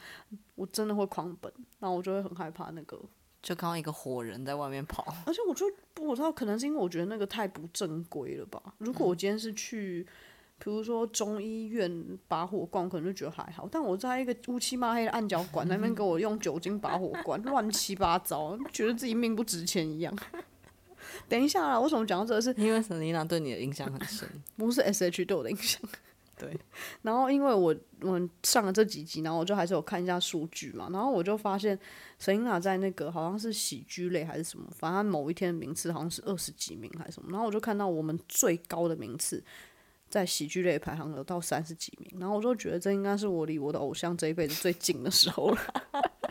[0.56, 2.98] 我真的会狂奔，然后我就会很害怕那个，
[3.44, 5.04] 就看到一个火人在外面跑。
[5.28, 8.62] 而且我就不知道，可能是因为我觉得那个太不正规了吧？
[8.78, 10.08] 如果我今天是去。
[10.08, 10.14] 嗯
[10.64, 11.92] 比如说中医院
[12.28, 20.16] 拔火罐，可能就觉得还好，但我在一个乌漆嘛黑的暗角馆那边给我用酒精拔火罐，乱七八糟，觉得自己命不值钱一样。
[21.28, 22.54] 等一下啦，为什么讲到这个是？
[22.62, 25.82] 因为 Selina 对你的印象很深，不是 SH 对我的印象。
[26.42, 26.60] 对，
[27.04, 31.78] 然后因为我我们上了这几集，然后我就还是有看一下数据嘛，然后我就发现
[32.18, 39.44] 沈英娜在那个好像是喜剧类还是什么，反正某一天的名次好像是二十几名还是什么，然后我就看到我们最高的名次。
[40.10, 45.58] 在喜剧类排行有到三十几名，然后我就觉得这应该是我离我的偶像这一辈子最近的时候了。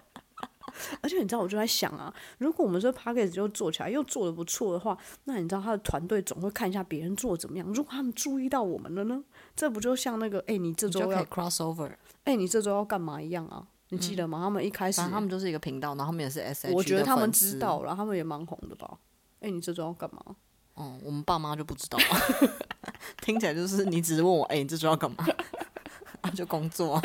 [1.00, 7.66] 而且你知道，我就在想啊，如果我们这 podcast 就做起来又做的不错的话，那你知道他的团队总会看一下别人做得怎么样。
[7.68, 9.22] 如果他们注意到我们了呢？
[9.56, 11.88] 这不就像那个哎、欸，你这周要 crossover，
[12.24, 13.66] 哎、欸，你这周要干嘛一样啊？
[13.90, 14.38] 你记得吗？
[14.38, 18.98] 嗯、他们一开始，他们就是一个频道，然后他们也是 S H，我觉得他们知道了，他们也蛮红的吧？
[19.40, 20.22] 哎、欸，你这周要干嘛？
[20.74, 21.98] 哦、嗯，我们爸妈就不知道。
[23.20, 25.26] 听起来就是你只是问我，哎、欸，你这周要干嘛？
[26.22, 27.02] 啊，就工作、啊。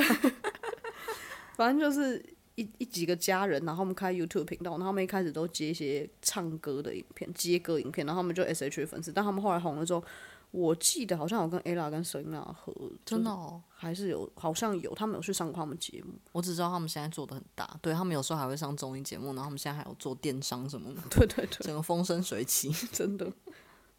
[1.57, 2.23] 反正就是
[2.55, 9.11] 一一几个家人，然后他们开 YouTube 频道，然后他们一开始都接一些唱歌的影片，接歌影片，然后他们就 SH 的粉丝。
[9.11, 10.03] 但他们后来红了之后，
[10.51, 16.13] 我记得好像有跟 Ella 跟 Selina 合，真的哦，还是有，好像有，他们有去上过他们节目。
[16.31, 23.29] 我只知道他们现在做的很大，对他们有时候还会上综艺节目，然后他们现在还有做电商什么的， 对对对，整个风生水起， 真的。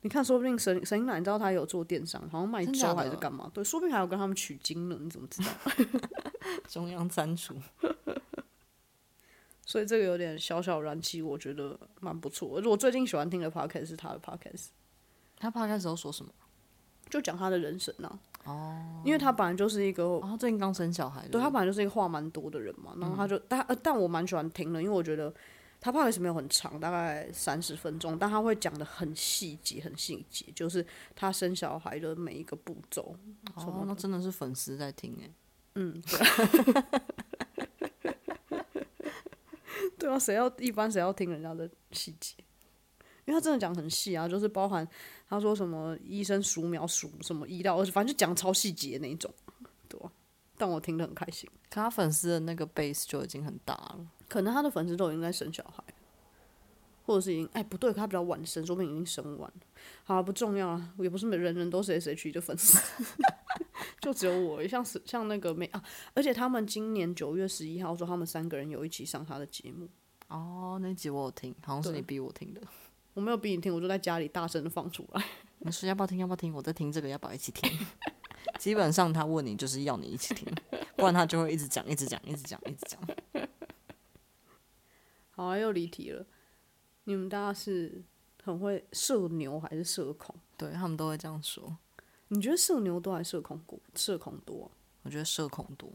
[0.02, 3.50] 你看，说不定神神奶，你知道他有做电商，好像卖酒还是干嘛？
[3.52, 4.96] 对，说不定还有跟他们取经呢。
[5.00, 5.50] 你怎么知道？
[6.68, 7.54] 中央三厨。
[9.66, 12.56] 所以这个有点小小燃气，我觉得蛮不错。
[12.56, 14.68] 而我最近喜欢听的 podcast 是他的 podcast。
[15.36, 16.32] 他 podcast 时候说什么？
[17.10, 18.08] 就讲他的人生呢、
[18.44, 18.50] 啊。
[18.50, 19.02] 哦。
[19.04, 22.94] 因为他本来就是一个，哦、他最近刚生小孩对，对他本来就是一个话蛮多的人嘛。
[23.00, 25.34] 然后他就，嗯、但呃，但我蛮喜欢听的，因为我觉得
[25.80, 33.16] 他 podcast 没有很长，大概三十分钟，但他会讲的很细节，很细节，就是他生小孩的每一个步骤。
[33.56, 35.30] 哦，那真的是粉丝在听哎。
[35.74, 36.00] 嗯。
[36.00, 36.82] 对
[40.11, 42.34] 啊，谁要一般谁要听人家的细节？
[43.24, 44.86] 因为他真的讲很细啊，就是包含
[45.28, 49.32] 他说什么医生数秒数什么一到二十，反正就讲超细节的那一种，
[49.88, 50.12] 对吧？
[50.57, 51.50] 但我听得很开心。
[51.68, 55.82] 可他粉丝的那个 base 就已经很大了，可能他的粉丝都已经在生小孩，
[57.04, 59.61] 或者是已经哎不对，他比较晚生，说不定已经生完了。
[60.04, 62.78] 好啊，不重要啊，也不是每人人都是 S H E 的粉丝。
[64.07, 65.82] 就只有我，像是像那个没啊，
[66.14, 69.88] 而且他们今年九月十一号说他们三个人有一起上他的节目。
[70.28, 72.61] 哦，那集我有听，好像是你逼我听的。
[73.14, 75.24] 我没有逼你听，我就在家里大声的放出来。
[75.59, 76.18] 你说要不要听？
[76.18, 76.54] 要不要听？
[76.54, 77.68] 我在听这个，要不要一起听？
[78.61, 80.46] 基本上他问你就是要你一起听，
[80.94, 83.00] 不然他就会一直讲，一直讲，一直讲，一直讲。
[85.30, 86.24] 好啊，又离题了。
[87.02, 88.04] 你们大家是
[88.44, 90.32] 很会社牛还是社恐？
[90.57, 91.76] 对，他们都会这样说。
[92.28, 93.78] 你觉得社牛多还是社恐多？
[93.94, 94.70] 社恐多啊？
[95.02, 95.90] 我觉得社恐多。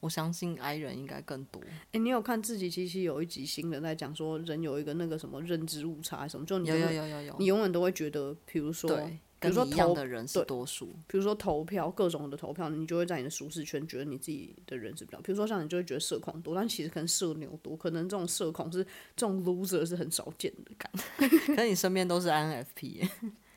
[0.00, 1.58] 我相信 I 人应该更多。
[1.62, 6.44] 诶、欸，你有看自己其实有一集新的在讲说人有一个那个什么认知误差什么？
[6.44, 8.94] 就你有有有有有，你永远都会觉得，比如说，
[9.40, 15.18] 比如说投的人是多数，比如说投票各种的投票，你就会在你的舒适圈觉得你自己的人是比较。
[15.22, 18.84] 比如说像你就会觉得社恐多，但其实可能社牛多，可能这种社恐是
[19.16, 21.28] 这种 loser 是很少见的感觉。
[21.56, 23.08] 可是你身边都是 INFP。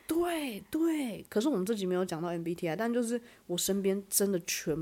[0.08, 4.74] 对对，可是我们这集没有讲到 MBTI，但就是我身边真的全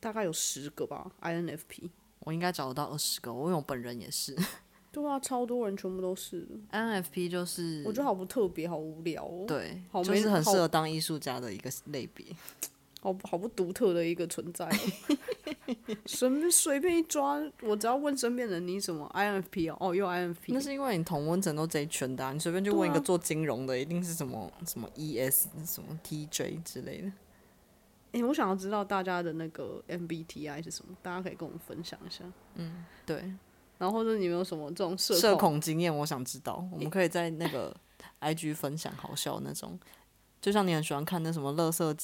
[0.00, 1.88] 大概有十个吧，INFP。
[2.18, 4.36] 我应该找得到二十个，我因为我本人也是。
[4.90, 6.46] 对啊，超多人全部都是。
[6.70, 9.44] INFP 就是我觉得好不特别，好无聊哦。
[9.46, 12.26] 对，好没就是很适合当艺术家的一个类别。
[13.04, 14.66] 好好不独特的一个存在，
[16.06, 27.08] 随随便一抓，我只要问身边人，你什么 INFP 哦，哦，又 INFP，那是因为你同温层都这一圈的，你随便就问一个做金融的，一定是什么什么 ES 什么 TJ 之类的。
[28.12, 32.24] 哎、欸，我想要知道大家的那个 MBTI 是什么，大家可以跟我们分享一下。
[32.54, 33.30] 嗯，对。
[33.76, 37.76] 然后或者你们有什么这种社社恐经验，我想知道，我们可以在那个
[38.20, 39.78] IG 分享好笑那种。
[40.44, 41.96] 就像你很喜欢看那什么乐色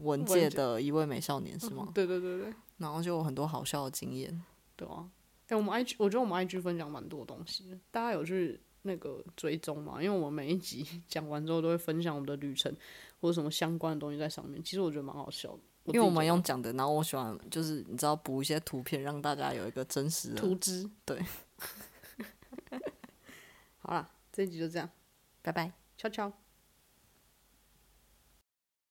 [0.00, 1.86] 文界的一位美少年是吗？
[1.92, 2.54] 对对对对。
[2.78, 4.42] 然后就有很多好笑的经验。
[4.74, 5.10] 对啊。
[5.48, 10.02] 哎、欸，我们 IG，我觉得我们 IG 分享蛮多东西的，大家有去那个追踪吗？
[10.02, 12.74] 因为我们每一集 讲完之后都会分享我们的旅程
[13.20, 15.58] 或者什么相关的东西在上面，其实我觉得蛮好笑的。
[15.92, 20.90] 因为我们用讲的，然后我喜欢就是你知道补一些图片，让大家有一个真实的图资。
[21.04, 21.22] 对。
[23.80, 24.88] 好了，这一集就这样，
[25.42, 26.32] 拜拜，悄悄。